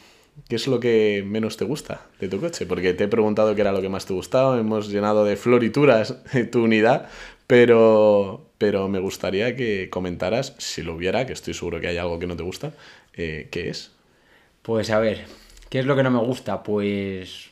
¿qué 0.49 0.57
es 0.57 0.67
lo 0.67 0.81
que 0.81 1.25
menos 1.25 1.57
te 1.57 1.65
gusta 1.65 2.07
de 2.21 2.29
tu 2.29 2.41
coche? 2.41 2.67
Porque 2.67 2.95
te 2.95 3.05
he 3.05 3.09
preguntado 3.09 3.55
qué 3.55 3.61
era 3.61 3.73
lo 3.73 3.81
que 3.81 3.89
más 3.89 4.07
te 4.07 4.13
gustaba, 4.13 4.59
hemos 4.59 4.89
llenado 4.89 5.25
de 5.25 5.37
florituras 5.37 6.17
tu 6.51 6.65
unidad, 6.65 7.09
pero, 7.47 8.45
pero 8.59 8.89
me 8.89 8.99
gustaría 8.99 9.55
que 9.55 9.89
comentaras, 9.89 10.55
si 10.59 10.83
lo 10.83 10.95
hubiera, 10.95 11.27
que 11.27 11.33
estoy 11.33 11.55
seguro 11.55 11.81
que 11.81 11.89
hay 11.89 11.97
algo 11.97 12.19
que 12.19 12.27
no 12.27 12.37
te 12.37 12.43
gusta, 12.43 12.73
eh, 13.15 13.47
¿qué 13.53 13.69
es? 13.71 13.93
Pues 14.63 14.91
a 14.91 14.99
ver, 14.99 15.27
¿qué 15.71 15.79
es 15.79 15.87
lo 15.87 15.95
que 15.95 16.03
no 16.03 16.11
me 16.11 16.19
gusta? 16.19 16.63
Pues 16.65 17.51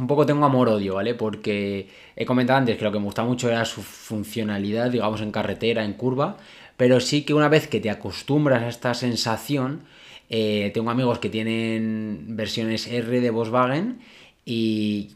un 0.00 0.06
poco 0.06 0.24
tengo 0.26 0.44
amor-odio, 0.46 0.94
¿vale? 0.94 1.14
Porque 1.14 1.88
he 2.16 2.24
comentado 2.24 2.58
antes 2.58 2.78
que 2.78 2.84
lo 2.84 2.90
que 2.90 2.98
me 2.98 3.04
gusta 3.04 3.22
mucho 3.22 3.48
era 3.48 3.64
su 3.64 3.82
funcionalidad, 3.82 4.90
digamos, 4.90 5.20
en 5.20 5.30
carretera, 5.30 5.84
en 5.84 5.92
curva, 5.92 6.38
pero 6.76 7.00
sí 7.00 7.22
que 7.22 7.34
una 7.34 7.48
vez 7.48 7.68
que 7.68 7.80
te 7.80 7.90
acostumbras 7.90 8.62
a 8.62 8.68
esta 8.68 8.94
sensación, 8.94 9.82
eh, 10.30 10.70
tengo 10.72 10.90
amigos 10.90 11.18
que 11.18 11.28
tienen 11.28 12.24
versiones 12.28 12.86
R 12.86 13.20
de 13.20 13.30
Volkswagen 13.30 14.00
y 14.46 15.10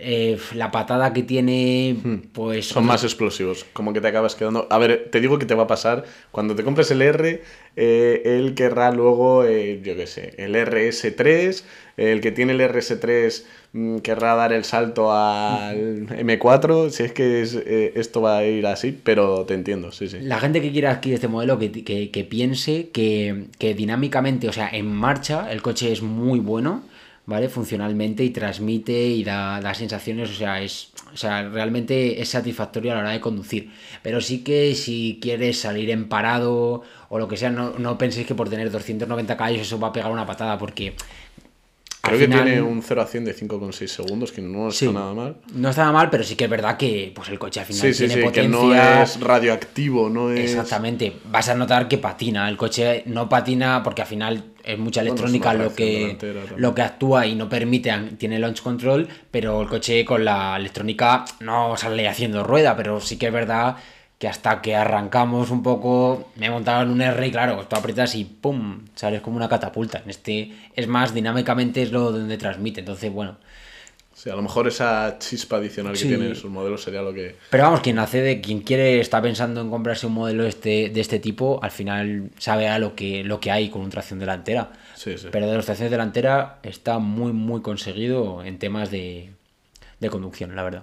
eh, 0.00 0.38
la 0.54 0.70
patada 0.70 1.12
que 1.12 1.22
tiene, 1.22 1.96
hmm. 2.02 2.16
pues... 2.32 2.68
Son 2.68 2.84
más 2.86 3.04
explosivos, 3.04 3.66
como 3.72 3.92
que 3.92 4.00
te 4.00 4.08
acabas 4.08 4.34
quedando... 4.34 4.66
A 4.70 4.78
ver, 4.78 5.08
te 5.10 5.20
digo 5.20 5.38
que 5.38 5.46
te 5.46 5.54
va 5.54 5.64
a 5.64 5.66
pasar, 5.66 6.04
cuando 6.30 6.54
te 6.54 6.64
compres 6.64 6.90
el 6.90 7.02
R, 7.02 7.42
eh, 7.76 8.22
él 8.24 8.54
querrá 8.54 8.90
luego, 8.92 9.44
eh, 9.44 9.80
yo 9.82 9.96
qué 9.96 10.06
sé, 10.06 10.34
el 10.38 10.54
RS3, 10.54 11.62
el 11.96 12.20
que 12.20 12.32
tiene 12.32 12.52
el 12.52 12.60
RS3 12.60 13.44
mm, 13.72 13.98
querrá 13.98 14.34
dar 14.34 14.52
el 14.52 14.64
salto 14.64 15.12
al 15.12 16.06
M4, 16.08 16.90
si 16.90 17.02
es 17.02 17.12
que 17.12 17.92
esto 17.94 18.20
va 18.20 18.38
a 18.38 18.44
ir 18.44 18.66
así, 18.66 18.98
pero 19.02 19.44
te 19.44 19.54
entiendo, 19.54 19.92
sí, 19.92 20.08
sí. 20.08 20.18
La 20.20 20.38
gente 20.38 20.60
que 20.60 20.72
quiera 20.72 20.92
adquirir 20.92 21.14
este 21.14 21.28
modelo, 21.28 21.58
que, 21.58 22.10
que 22.10 22.24
piense 22.24 22.90
que, 22.90 23.46
que 23.58 23.74
dinámicamente, 23.74 24.48
o 24.48 24.52
sea, 24.52 24.68
en 24.70 24.86
marcha, 24.86 25.50
el 25.52 25.62
coche 25.62 25.92
es 25.92 26.02
muy 26.02 26.38
bueno 26.38 26.82
¿vale? 27.28 27.50
Funcionalmente 27.50 28.24
y 28.24 28.30
transmite 28.30 29.06
y 29.08 29.22
da, 29.22 29.74
sensaciones, 29.74 30.30
o 30.30 30.34
sea, 30.34 30.62
es, 30.62 30.92
o 31.12 31.16
sea, 31.16 31.46
realmente 31.46 32.22
es 32.22 32.30
satisfactorio 32.30 32.92
a 32.92 32.94
la 32.94 33.00
hora 33.02 33.10
de 33.10 33.20
conducir. 33.20 33.70
Pero 34.02 34.22
sí 34.22 34.42
que 34.42 34.74
si 34.74 35.18
quieres 35.20 35.60
salir 35.60 35.90
en 35.90 36.08
parado 36.08 36.82
o 37.10 37.18
lo 37.18 37.28
que 37.28 37.36
sea, 37.36 37.50
no, 37.50 37.78
no 37.78 37.98
penséis 37.98 38.26
que 38.26 38.34
por 38.34 38.48
tener 38.48 38.70
290 38.70 39.36
caballos 39.36 39.60
eso 39.60 39.78
va 39.78 39.88
a 39.88 39.92
pegar 39.92 40.10
una 40.10 40.24
patada, 40.24 40.56
porque 40.56 40.94
Creo 42.08 42.20
que 42.20 42.28
tiene 42.28 42.60
un 42.60 42.82
0 42.82 43.02
a 43.02 43.06
100 43.06 43.24
de 43.24 43.36
5,6 43.36 43.86
segundos, 43.86 44.32
que 44.32 44.40
no 44.42 44.68
está 44.68 44.92
nada 44.92 45.14
mal. 45.14 45.36
No 45.54 45.70
está 45.70 45.82
nada 45.82 45.92
mal, 45.92 46.10
pero 46.10 46.24
sí 46.24 46.36
que 46.36 46.44
es 46.44 46.50
verdad 46.50 46.76
que 46.76 47.12
pues, 47.14 47.28
el 47.28 47.38
coche 47.38 47.60
al 47.60 47.66
final 47.66 47.80
tiene 47.80 48.14
sí, 48.14 48.20
potencia. 48.20 48.42
que 48.42 48.48
no 48.48 48.74
es 48.74 49.20
radioactivo, 49.20 50.08
no 50.10 50.30
es... 50.30 50.52
Exactamente. 50.52 51.12
Vas 51.30 51.48
a 51.48 51.54
notar 51.54 51.88
que 51.88 51.98
patina. 51.98 52.48
El 52.48 52.56
coche 52.56 53.02
no 53.06 53.28
patina 53.28 53.82
porque 53.82 54.02
al 54.02 54.08
final 54.08 54.44
es 54.64 54.78
mucha 54.78 55.00
electrónica 55.00 55.54
lo, 55.54 55.74
que, 55.74 56.16
lo 56.56 56.74
que 56.74 56.82
actúa 56.82 57.26
y 57.26 57.34
no 57.34 57.48
permite, 57.48 57.92
tiene 58.18 58.38
launch 58.38 58.62
control, 58.62 59.08
pero 59.30 59.62
el 59.62 59.68
coche 59.68 60.04
con 60.04 60.24
la 60.24 60.56
electrónica 60.56 61.24
no 61.40 61.76
sale 61.76 62.06
haciendo 62.06 62.44
rueda, 62.44 62.76
pero 62.76 63.00
sí 63.00 63.16
que 63.16 63.28
es 63.28 63.32
verdad 63.32 63.76
que 64.18 64.26
hasta 64.26 64.60
que 64.60 64.74
arrancamos 64.74 65.50
un 65.50 65.62
poco, 65.62 66.30
me 66.34 66.46
he 66.46 66.50
montado 66.50 66.82
en 66.82 66.90
un 66.90 67.00
R 67.00 67.26
y 67.26 67.30
claro, 67.30 67.64
tú 67.68 67.76
aprietas 67.76 68.16
y 68.16 68.24
¡pum! 68.24 68.80
Sales 68.96 69.20
como 69.20 69.36
una 69.36 69.48
catapulta. 69.48 69.98
En 69.98 70.10
este 70.10 70.52
es 70.74 70.88
más, 70.88 71.14
dinámicamente 71.14 71.82
es 71.82 71.92
lo 71.92 72.10
donde 72.10 72.36
transmite. 72.36 72.80
Entonces, 72.80 73.12
bueno. 73.12 73.36
Sí, 74.12 74.28
a 74.30 74.34
lo 74.34 74.42
mejor 74.42 74.66
esa 74.66 75.16
chispa 75.20 75.58
adicional 75.58 75.92
que 75.96 76.04
tiene 76.04 76.34
sus 76.34 76.50
modelos 76.50 76.82
sería 76.82 77.02
lo 77.02 77.14
que... 77.14 77.36
Pero 77.50 77.62
vamos, 77.62 77.80
quien 77.80 78.00
accede, 78.00 78.40
quien 78.40 78.62
quiere, 78.62 78.98
está 78.98 79.22
pensando 79.22 79.60
en 79.60 79.70
comprarse 79.70 80.08
un 80.08 80.14
modelo 80.14 80.44
este, 80.44 80.88
de 80.88 81.00
este 81.00 81.20
tipo, 81.20 81.60
al 81.62 81.70
final 81.70 82.30
sabe 82.36 82.66
a 82.66 82.80
lo 82.80 82.96
que, 82.96 83.22
lo 83.22 83.38
que 83.38 83.52
hay 83.52 83.70
con 83.70 83.82
una 83.82 83.90
tracción 83.90 84.18
delantera. 84.18 84.72
Sí, 84.96 85.16
sí. 85.16 85.28
Pero 85.30 85.46
de 85.46 85.56
la 85.56 85.62
tracción 85.62 85.88
delantera 85.88 86.58
está 86.64 86.98
muy, 86.98 87.32
muy 87.32 87.62
conseguido 87.62 88.42
en 88.42 88.58
temas 88.58 88.90
de, 88.90 89.30
de 90.00 90.10
conducción, 90.10 90.56
la 90.56 90.64
verdad. 90.64 90.82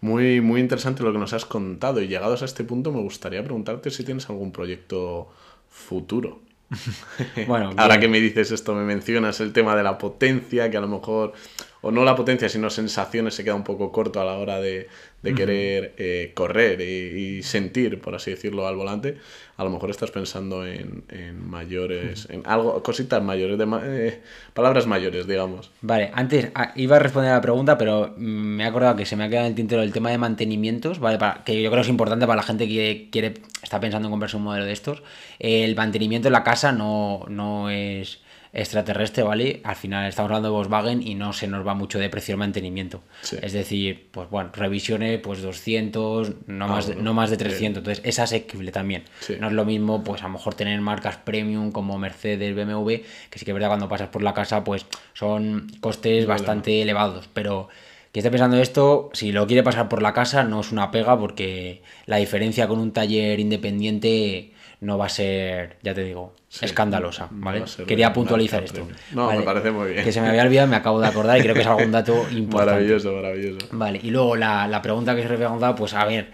Muy, 0.00 0.40
muy 0.40 0.60
interesante 0.60 1.02
lo 1.02 1.12
que 1.12 1.18
nos 1.18 1.32
has 1.32 1.44
contado 1.44 2.00
y 2.00 2.08
llegados 2.08 2.42
a 2.42 2.44
este 2.44 2.62
punto 2.64 2.92
me 2.92 3.00
gustaría 3.00 3.42
preguntarte 3.42 3.90
si 3.90 4.04
tienes 4.04 4.28
algún 4.30 4.52
proyecto 4.52 5.28
futuro. 5.68 6.40
bueno, 7.46 7.70
ahora 7.76 7.98
que 7.98 8.08
me 8.08 8.20
dices 8.20 8.50
esto, 8.52 8.74
me 8.74 8.84
mencionas 8.84 9.40
el 9.40 9.52
tema 9.52 9.74
de 9.74 9.82
la 9.82 9.98
potencia, 9.98 10.70
que 10.70 10.76
a 10.76 10.80
lo 10.80 10.88
mejor 10.88 11.32
o 11.80 11.90
no 11.90 12.04
la 12.04 12.16
potencia, 12.16 12.48
sino 12.48 12.70
sensaciones, 12.70 13.34
se 13.34 13.44
queda 13.44 13.54
un 13.54 13.64
poco 13.64 13.92
corto 13.92 14.20
a 14.20 14.24
la 14.24 14.34
hora 14.34 14.60
de, 14.60 14.88
querer 15.22 15.94
eh, 15.98 16.32
correr 16.34 16.80
y, 16.80 17.42
sentir, 17.42 18.00
por 18.00 18.14
así 18.14 18.30
decirlo, 18.30 18.66
al 18.66 18.76
volante, 18.76 19.18
a 19.56 19.64
lo 19.64 19.70
mejor 19.70 19.90
estás 19.90 20.10
pensando 20.10 20.66
en, 20.66 21.04
mayores, 21.48 22.26
en 22.30 22.42
algo, 22.46 22.82
cositas 22.82 23.22
mayores, 23.22 23.58
de, 23.58 23.66
eh, 23.84 24.20
palabras 24.54 24.86
mayores, 24.86 25.26
digamos. 25.26 25.70
Vale, 25.82 26.10
antes 26.14 26.50
ah, 26.54 26.72
iba 26.76 26.96
a 26.96 26.98
responder 26.98 27.32
a 27.32 27.36
la 27.36 27.40
pregunta, 27.40 27.78
pero 27.78 28.14
me 28.16 28.64
he 28.64 28.66
acordado 28.66 28.96
que 28.96 29.06
se 29.06 29.16
me 29.16 29.24
ha 29.24 29.28
quedado 29.28 29.46
en 29.46 29.52
el 29.52 29.56
tintero 29.56 29.82
el 29.82 29.92
tema 29.92 30.10
de 30.10 30.18
mantenimientos, 30.18 30.98
¿vale? 30.98 31.18
Para, 31.18 31.44
que 31.44 31.62
yo 31.62 31.70
creo 31.70 31.82
que 31.82 31.86
es 31.86 31.90
importante 31.90 32.26
para 32.26 32.36
la 32.36 32.42
gente 32.42 32.66
que 32.66 33.08
quiere, 33.12 33.34
está 33.62 33.78
pensando 33.80 34.08
en 34.08 34.12
comprarse 34.12 34.36
un 34.36 34.44
modelo 34.44 34.64
de 34.64 34.72
estos. 34.72 35.02
El 35.38 35.76
mantenimiento 35.76 36.28
en 36.28 36.32
la 36.32 36.42
casa 36.42 36.72
no, 36.72 37.24
no 37.28 37.70
es 37.70 38.20
extraterrestre, 38.52 39.22
¿vale? 39.22 39.60
Al 39.64 39.76
final 39.76 40.08
estamos 40.08 40.30
hablando 40.30 40.48
de 40.48 40.52
Volkswagen 40.52 41.06
y 41.06 41.14
no 41.14 41.32
se 41.32 41.46
nos 41.48 41.66
va 41.66 41.74
mucho 41.74 41.98
de 41.98 42.08
precio 42.08 42.32
el 42.32 42.38
mantenimiento. 42.38 43.02
Es 43.42 43.52
decir, 43.52 44.08
pues 44.10 44.28
bueno, 44.30 44.50
revisiones, 44.54 45.20
pues 45.20 45.42
200, 45.42 46.46
no, 46.46 46.64
ah, 46.64 46.68
más, 46.68 46.86
de, 46.86 46.96
no 46.96 47.14
más 47.14 47.30
de 47.30 47.36
300. 47.36 47.80
Entonces 47.80 48.02
es 48.04 48.18
asequible 48.18 48.72
también. 48.72 49.04
No 49.40 49.48
es 49.48 49.52
lo 49.52 49.64
mismo, 49.64 50.02
pues 50.02 50.22
a 50.22 50.26
lo 50.26 50.34
mejor 50.34 50.54
tener 50.54 50.80
marcas 50.80 51.16
premium 51.16 51.72
como 51.72 51.98
Mercedes, 51.98 52.54
BMW, 52.54 53.02
que 53.30 53.38
sí 53.38 53.44
que 53.44 53.50
es 53.50 53.54
verdad 53.54 53.68
cuando 53.68 53.88
pasas 53.88 54.08
por 54.08 54.22
la 54.22 54.34
casa, 54.34 54.64
pues 54.64 54.86
son 55.14 55.70
costes 55.80 56.26
bastante 56.26 56.82
elevados. 56.82 57.28
Pero 57.32 57.68
que 58.12 58.20
esté 58.20 58.30
pensando 58.30 58.56
esto, 58.56 59.10
si 59.12 59.32
lo 59.32 59.46
quiere 59.46 59.62
pasar 59.62 59.88
por 59.88 60.02
la 60.02 60.12
casa, 60.14 60.44
no 60.44 60.60
es 60.60 60.72
una 60.72 60.90
pega 60.90 61.18
porque 61.18 61.82
la 62.06 62.16
diferencia 62.16 62.66
con 62.66 62.78
un 62.78 62.92
taller 62.92 63.38
independiente 63.40 64.52
no 64.80 64.96
va 64.96 65.06
a 65.06 65.08
ser, 65.08 65.76
ya 65.82 65.92
te 65.92 66.04
digo, 66.04 66.34
escandalosa, 66.60 67.28
¿vale? 67.30 67.64
Quería 67.86 68.12
puntualizar 68.12 68.62
esto. 68.62 68.86
No, 69.12 69.32
me 69.32 69.42
parece 69.42 69.70
muy 69.70 69.92
bien. 69.92 70.04
Que 70.04 70.12
se 70.12 70.20
me 70.20 70.28
había 70.28 70.42
olvidado, 70.42 70.68
me 70.68 70.76
acabo 70.76 71.00
de 71.00 71.08
acordar 71.08 71.38
y 71.38 71.42
creo 71.42 71.54
que 71.54 71.62
es 71.62 71.66
algún 71.66 71.92
dato 71.92 72.14
importante. 72.30 72.72
Maravilloso, 72.72 73.12
maravilloso. 73.12 73.66
Vale, 73.72 74.00
y 74.02 74.10
luego 74.10 74.36
la, 74.36 74.66
la 74.68 74.80
pregunta 74.80 75.14
que 75.14 75.22
se 75.22 75.28
me 75.28 75.34
había 75.34 75.46
preguntado, 75.46 75.74
pues 75.74 75.94
a 75.94 76.04
ver, 76.04 76.30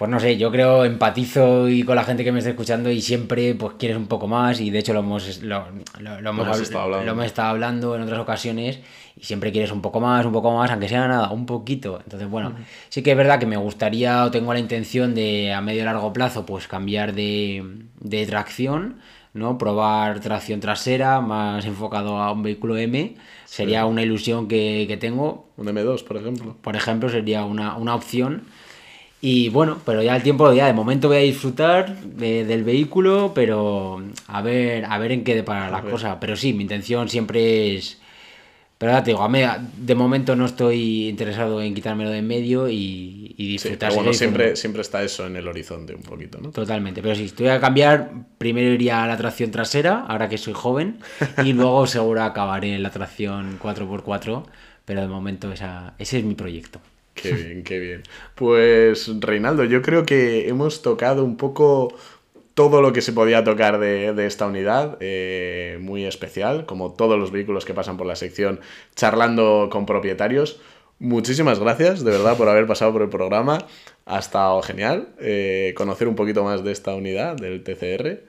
pues 0.00 0.10
no 0.10 0.18
sé, 0.18 0.38
yo 0.38 0.50
creo, 0.50 0.86
empatizo 0.86 1.68
y 1.68 1.82
con 1.82 1.94
la 1.94 2.04
gente 2.04 2.24
que 2.24 2.32
me 2.32 2.38
está 2.38 2.48
escuchando 2.48 2.90
y 2.90 3.02
siempre 3.02 3.54
pues 3.54 3.74
quieres 3.78 3.98
un 3.98 4.06
poco 4.06 4.26
más 4.26 4.58
y 4.58 4.70
de 4.70 4.78
hecho 4.78 4.94
lo 4.94 5.00
hemos, 5.00 5.42
lo, 5.42 5.66
hemos, 5.98 6.58
estado 6.58 6.84
hablando. 6.84 7.04
lo 7.04 7.12
hemos 7.12 7.26
estado 7.26 7.48
hablando 7.50 7.96
en 7.96 8.00
otras 8.00 8.18
ocasiones 8.18 8.78
y 9.14 9.24
siempre 9.24 9.52
quieres 9.52 9.70
un 9.70 9.82
poco 9.82 10.00
más, 10.00 10.24
un 10.24 10.32
poco 10.32 10.56
más, 10.56 10.70
aunque 10.70 10.88
sea 10.88 11.06
nada, 11.06 11.30
un 11.30 11.44
poquito. 11.44 12.00
Entonces, 12.02 12.30
bueno, 12.30 12.54
sí 12.88 13.02
que 13.02 13.10
es 13.10 13.16
verdad 13.18 13.38
que 13.38 13.44
me 13.44 13.58
gustaría 13.58 14.24
o 14.24 14.30
tengo 14.30 14.54
la 14.54 14.58
intención 14.58 15.14
de 15.14 15.52
a 15.52 15.60
medio 15.60 15.84
largo 15.84 16.14
plazo 16.14 16.46
pues 16.46 16.66
cambiar 16.66 17.12
de, 17.12 17.62
de 18.00 18.24
tracción, 18.24 19.00
¿no? 19.34 19.58
Probar 19.58 20.20
tracción 20.20 20.60
trasera 20.60 21.20
más 21.20 21.66
enfocado 21.66 22.22
a 22.22 22.32
un 22.32 22.42
vehículo 22.42 22.78
M. 22.78 23.16
Sería 23.44 23.84
una 23.84 24.02
ilusión 24.02 24.48
que, 24.48 24.86
que, 24.88 24.96
tengo. 24.96 25.50
Un 25.58 25.66
M2, 25.66 26.04
por 26.04 26.16
ejemplo. 26.16 26.56
Por 26.62 26.74
ejemplo, 26.74 27.10
sería 27.10 27.44
una, 27.44 27.76
una 27.76 27.94
opción 27.94 28.44
y 29.22 29.50
bueno, 29.50 29.78
pero 29.84 30.02
ya 30.02 30.16
el 30.16 30.22
tiempo, 30.22 30.50
ya 30.52 30.66
de 30.66 30.72
momento 30.72 31.08
voy 31.08 31.18
a 31.18 31.20
disfrutar 31.20 31.94
del 32.00 32.64
vehículo, 32.64 33.32
pero 33.34 34.02
a 34.26 34.40
ver, 34.40 34.86
a 34.86 34.98
ver 34.98 35.12
en 35.12 35.24
qué 35.24 35.34
depara 35.34 35.70
la 35.70 35.82
cosa. 35.82 36.18
Pero 36.18 36.36
sí, 36.36 36.54
mi 36.54 36.62
intención 36.62 37.08
siempre 37.08 37.76
es. 37.76 37.98
Pero 38.78 38.92
ya 38.92 39.04
te 39.04 39.10
digo, 39.10 39.28
de 39.76 39.94
momento 39.94 40.34
no 40.36 40.46
estoy 40.46 41.08
interesado 41.08 41.60
en 41.60 41.74
quitármelo 41.74 42.08
de 42.08 42.18
en 42.18 42.26
medio 42.26 42.70
y, 42.70 43.34
disfrutar. 43.36 43.90
Sí, 43.90 43.96
bueno, 43.98 44.14
siempre, 44.14 44.56
siempre 44.56 44.80
está 44.80 45.02
eso 45.02 45.26
en 45.26 45.36
el 45.36 45.46
horizonte 45.46 45.94
un 45.94 46.00
poquito, 46.00 46.38
¿no? 46.40 46.50
Totalmente, 46.50 47.02
pero 47.02 47.14
si 47.14 47.26
estoy 47.26 47.48
a 47.48 47.60
cambiar, 47.60 48.10
primero 48.38 48.72
iría 48.72 49.04
a 49.04 49.06
la 49.06 49.18
tracción 49.18 49.50
trasera, 49.50 50.06
ahora 50.08 50.30
que 50.30 50.38
soy 50.38 50.54
joven, 50.54 50.98
y 51.44 51.52
luego 51.52 51.86
seguro 51.86 52.22
acabaré 52.22 52.74
en 52.74 52.82
la 52.82 52.90
tracción 52.90 53.58
4x4, 53.60 54.44
pero 54.86 55.02
de 55.02 55.08
momento 55.08 55.52
esa, 55.52 55.92
ese 55.98 56.20
es 56.20 56.24
mi 56.24 56.34
proyecto. 56.34 56.80
Qué 57.14 57.32
bien, 57.32 57.62
qué 57.64 57.78
bien. 57.78 58.02
Pues 58.34 59.10
Reinaldo, 59.20 59.64
yo 59.64 59.82
creo 59.82 60.06
que 60.06 60.48
hemos 60.48 60.82
tocado 60.82 61.24
un 61.24 61.36
poco 61.36 61.94
todo 62.54 62.82
lo 62.82 62.92
que 62.92 63.00
se 63.00 63.12
podía 63.12 63.44
tocar 63.44 63.78
de, 63.78 64.26
esta 64.26 64.46
unidad, 64.46 64.96
eh, 65.00 65.78
muy 65.80 66.04
especial, 66.04 66.66
como 66.66 66.92
todos 66.92 67.18
los 67.18 67.30
vehículos 67.30 67.64
que 67.64 67.74
pasan 67.74 67.96
por 67.96 68.06
la 68.06 68.16
sección 68.16 68.60
charlando 68.94 69.68
con 69.70 69.86
propietarios. 69.86 70.60
Muchísimas 70.98 71.58
gracias, 71.58 72.04
de 72.04 72.10
verdad, 72.10 72.36
por 72.36 72.48
haber 72.48 72.66
pasado 72.66 72.92
por 72.92 73.00
el 73.00 73.08
programa. 73.08 73.66
Ha 74.04 74.18
estado 74.18 74.60
genial 74.60 75.08
eh, 75.18 75.72
conocer 75.74 76.08
un 76.08 76.14
poquito 76.14 76.44
más 76.44 76.62
de 76.62 76.72
esta 76.72 76.94
unidad, 76.94 77.36
del 77.36 77.62
TCR. 77.64 78.24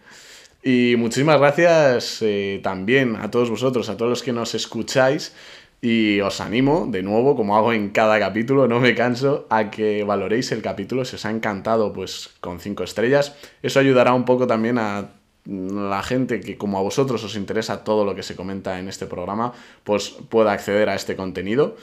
Y 0.64 0.96
muchísimas 0.98 1.40
gracias 1.40 2.20
eh, 2.22 2.62
también 2.64 3.18
a 3.18 3.32
todos 3.32 3.50
vosotros, 3.50 3.90
a 3.90 3.98
todos 3.98 4.10
los 4.10 4.24
que 4.24 4.32
nos 4.32 4.56
escucháis. 4.56 5.34
Y 5.82 6.22
os 6.22 6.42
animo, 6.42 6.88
de 6.88 7.02
nuevo, 7.02 7.36
como 7.36 7.58
hago 7.58 7.74
en 7.74 7.90
cada 7.90 8.20
capítulo, 8.20 8.68
no 8.68 8.80
me 8.80 8.94
canso, 8.94 9.48
a 9.50 9.72
que 9.72 10.04
valoréis 10.04 10.52
el 10.52 10.62
capítulo. 10.62 11.06
Si 11.06 11.16
os 11.16 11.26
ha 11.26 11.32
encantado, 11.32 11.92
pues 11.92 12.30
con 12.40 12.60
cinco 12.60 12.84
estrellas. 12.84 13.36
Eso 13.64 13.80
ayudará 13.80 14.14
un 14.14 14.24
poco 14.24 14.46
también 14.46 14.78
a 14.78 15.10
la 15.46 16.04
gente 16.04 16.40
que 16.40 16.56
como 16.56 16.78
a 16.78 16.82
vosotros 16.82 17.24
os 17.24 17.36
interesa 17.36 17.84
todo 17.84 18.06
lo 18.06 18.14
que 18.14 18.22
se 18.22 18.36
comenta 18.36 18.78
en 18.78 18.88
este 18.88 19.08
programa, 19.08 19.54
pues 19.84 20.10
pueda 20.30 20.52
acceder 20.52 20.88
a 20.90 20.96
este 20.96 21.16
contenido. 21.16 21.76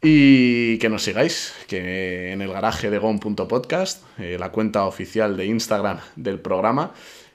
Y 0.00 0.78
que 0.78 0.88
nos 0.88 1.04
sigáis, 1.04 1.54
que 1.68 2.32
en 2.32 2.42
el 2.42 2.52
garaje 2.52 2.90
de 2.90 2.98
gon.podcast, 2.98 4.02
eh, 4.18 4.36
la 4.40 4.50
cuenta 4.50 4.84
oficial 4.86 5.36
de 5.36 5.46
Instagram 5.46 5.98
del 6.16 6.40
programa. 6.40 6.92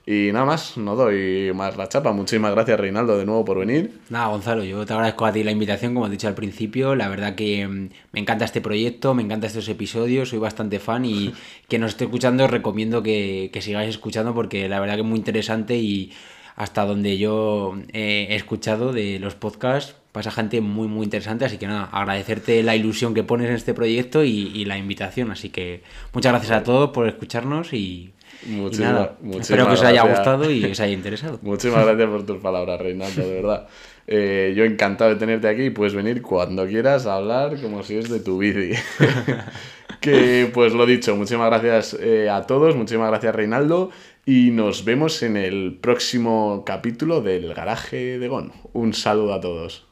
Y 0.09 0.31
nada 0.31 0.45
más, 0.45 0.77
no 0.77 0.95
doy 0.95 1.51
más 1.53 1.75
la 1.75 1.89
chapa. 1.89 2.13
Muchísimas 2.13 2.53
gracias, 2.53 2.79
Reinaldo, 2.79 3.17
de 3.17 3.25
nuevo 3.25 3.43
por 3.43 3.59
venir. 3.59 3.99
Nada, 4.09 4.27
Gonzalo, 4.27 4.63
yo 4.63 4.85
te 4.85 4.93
agradezco 4.93 5.25
a 5.25 5.33
ti 5.33 5.43
la 5.43 5.51
invitación, 5.51 5.93
como 5.93 6.07
he 6.07 6.09
dicho 6.09 6.29
al 6.29 6.33
principio. 6.33 6.95
La 6.95 7.09
verdad 7.09 7.35
que 7.35 7.67
mm, 7.67 7.89
me 8.13 8.21
encanta 8.21 8.45
este 8.45 8.61
proyecto, 8.61 9.13
me 9.13 9.21
encantan 9.21 9.49
estos 9.49 9.67
episodios, 9.67 10.29
soy 10.29 10.39
bastante 10.39 10.79
fan 10.79 11.03
y 11.03 11.33
que 11.67 11.77
nos 11.77 11.91
esté 11.91 12.05
escuchando 12.05 12.45
os 12.45 12.49
recomiendo 12.49 13.03
que, 13.03 13.49
que 13.51 13.61
sigáis 13.61 13.89
escuchando 13.89 14.33
porque 14.33 14.69
la 14.69 14.79
verdad 14.79 14.95
que 14.95 15.01
es 15.01 15.07
muy 15.07 15.17
interesante 15.17 15.75
y 15.75 16.13
hasta 16.55 16.85
donde 16.85 17.17
yo 17.17 17.77
he 17.91 18.33
escuchado 18.33 18.93
de 18.93 19.19
los 19.19 19.35
podcasts 19.35 19.95
pasa 20.13 20.31
gente 20.31 20.61
muy 20.61 20.87
muy 20.87 21.03
interesante 21.03 21.45
así 21.45 21.57
que 21.59 21.67
nada 21.67 21.83
agradecerte 21.91 22.63
la 22.63 22.75
ilusión 22.75 23.13
que 23.13 23.23
pones 23.23 23.49
en 23.49 23.55
este 23.55 23.75
proyecto 23.75 24.23
y, 24.23 24.51
y 24.55 24.65
la 24.65 24.77
invitación 24.77 25.29
así 25.29 25.49
que 25.49 25.83
muchas 26.13 26.31
gracias 26.31 26.53
a 26.53 26.63
todos 26.63 26.89
por 26.89 27.07
escucharnos 27.07 27.73
y 27.73 28.13
Muchísimas, 28.45 28.93
nada, 28.93 29.17
espero 29.39 29.67
que 29.67 29.73
os 29.73 29.83
haya 29.83 30.03
gustado 30.03 30.51
y 30.51 30.63
os 30.71 30.79
haya 30.79 30.93
interesado. 30.93 31.39
Muchísimas 31.41 31.85
gracias 31.85 32.09
por 32.09 32.25
tus 32.25 32.37
palabras, 32.41 32.79
Reinaldo, 32.79 33.27
de 33.27 33.33
verdad. 33.33 33.67
Eh, 34.05 34.53
yo 34.55 34.63
encantado 34.63 35.09
de 35.09 35.17
tenerte 35.17 35.47
aquí 35.49 35.63
y 35.63 35.69
puedes 35.69 35.93
venir 35.93 36.21
cuando 36.21 36.65
quieras 36.65 37.05
a 37.07 37.15
hablar 37.15 37.59
como 37.61 37.83
si 37.83 37.97
es 37.97 38.09
de 38.09 38.19
tu 38.19 38.37
bici. 38.37 38.71
que 40.01 40.49
pues 40.53 40.73
lo 40.73 40.85
dicho, 40.85 41.15
muchísimas 41.15 41.49
gracias 41.49 41.97
eh, 41.99 42.29
a 42.29 42.43
todos, 42.43 42.75
muchísimas 42.75 43.09
gracias 43.09 43.35
Reinaldo 43.35 43.89
y 44.25 44.51
nos 44.51 44.85
vemos 44.85 45.23
en 45.23 45.37
el 45.37 45.79
próximo 45.81 46.63
capítulo 46.65 47.21
del 47.21 47.53
garaje 47.53 48.19
de 48.19 48.27
Gon. 48.27 48.51
Un 48.73 48.93
saludo 48.93 49.33
a 49.33 49.41
todos. 49.41 49.86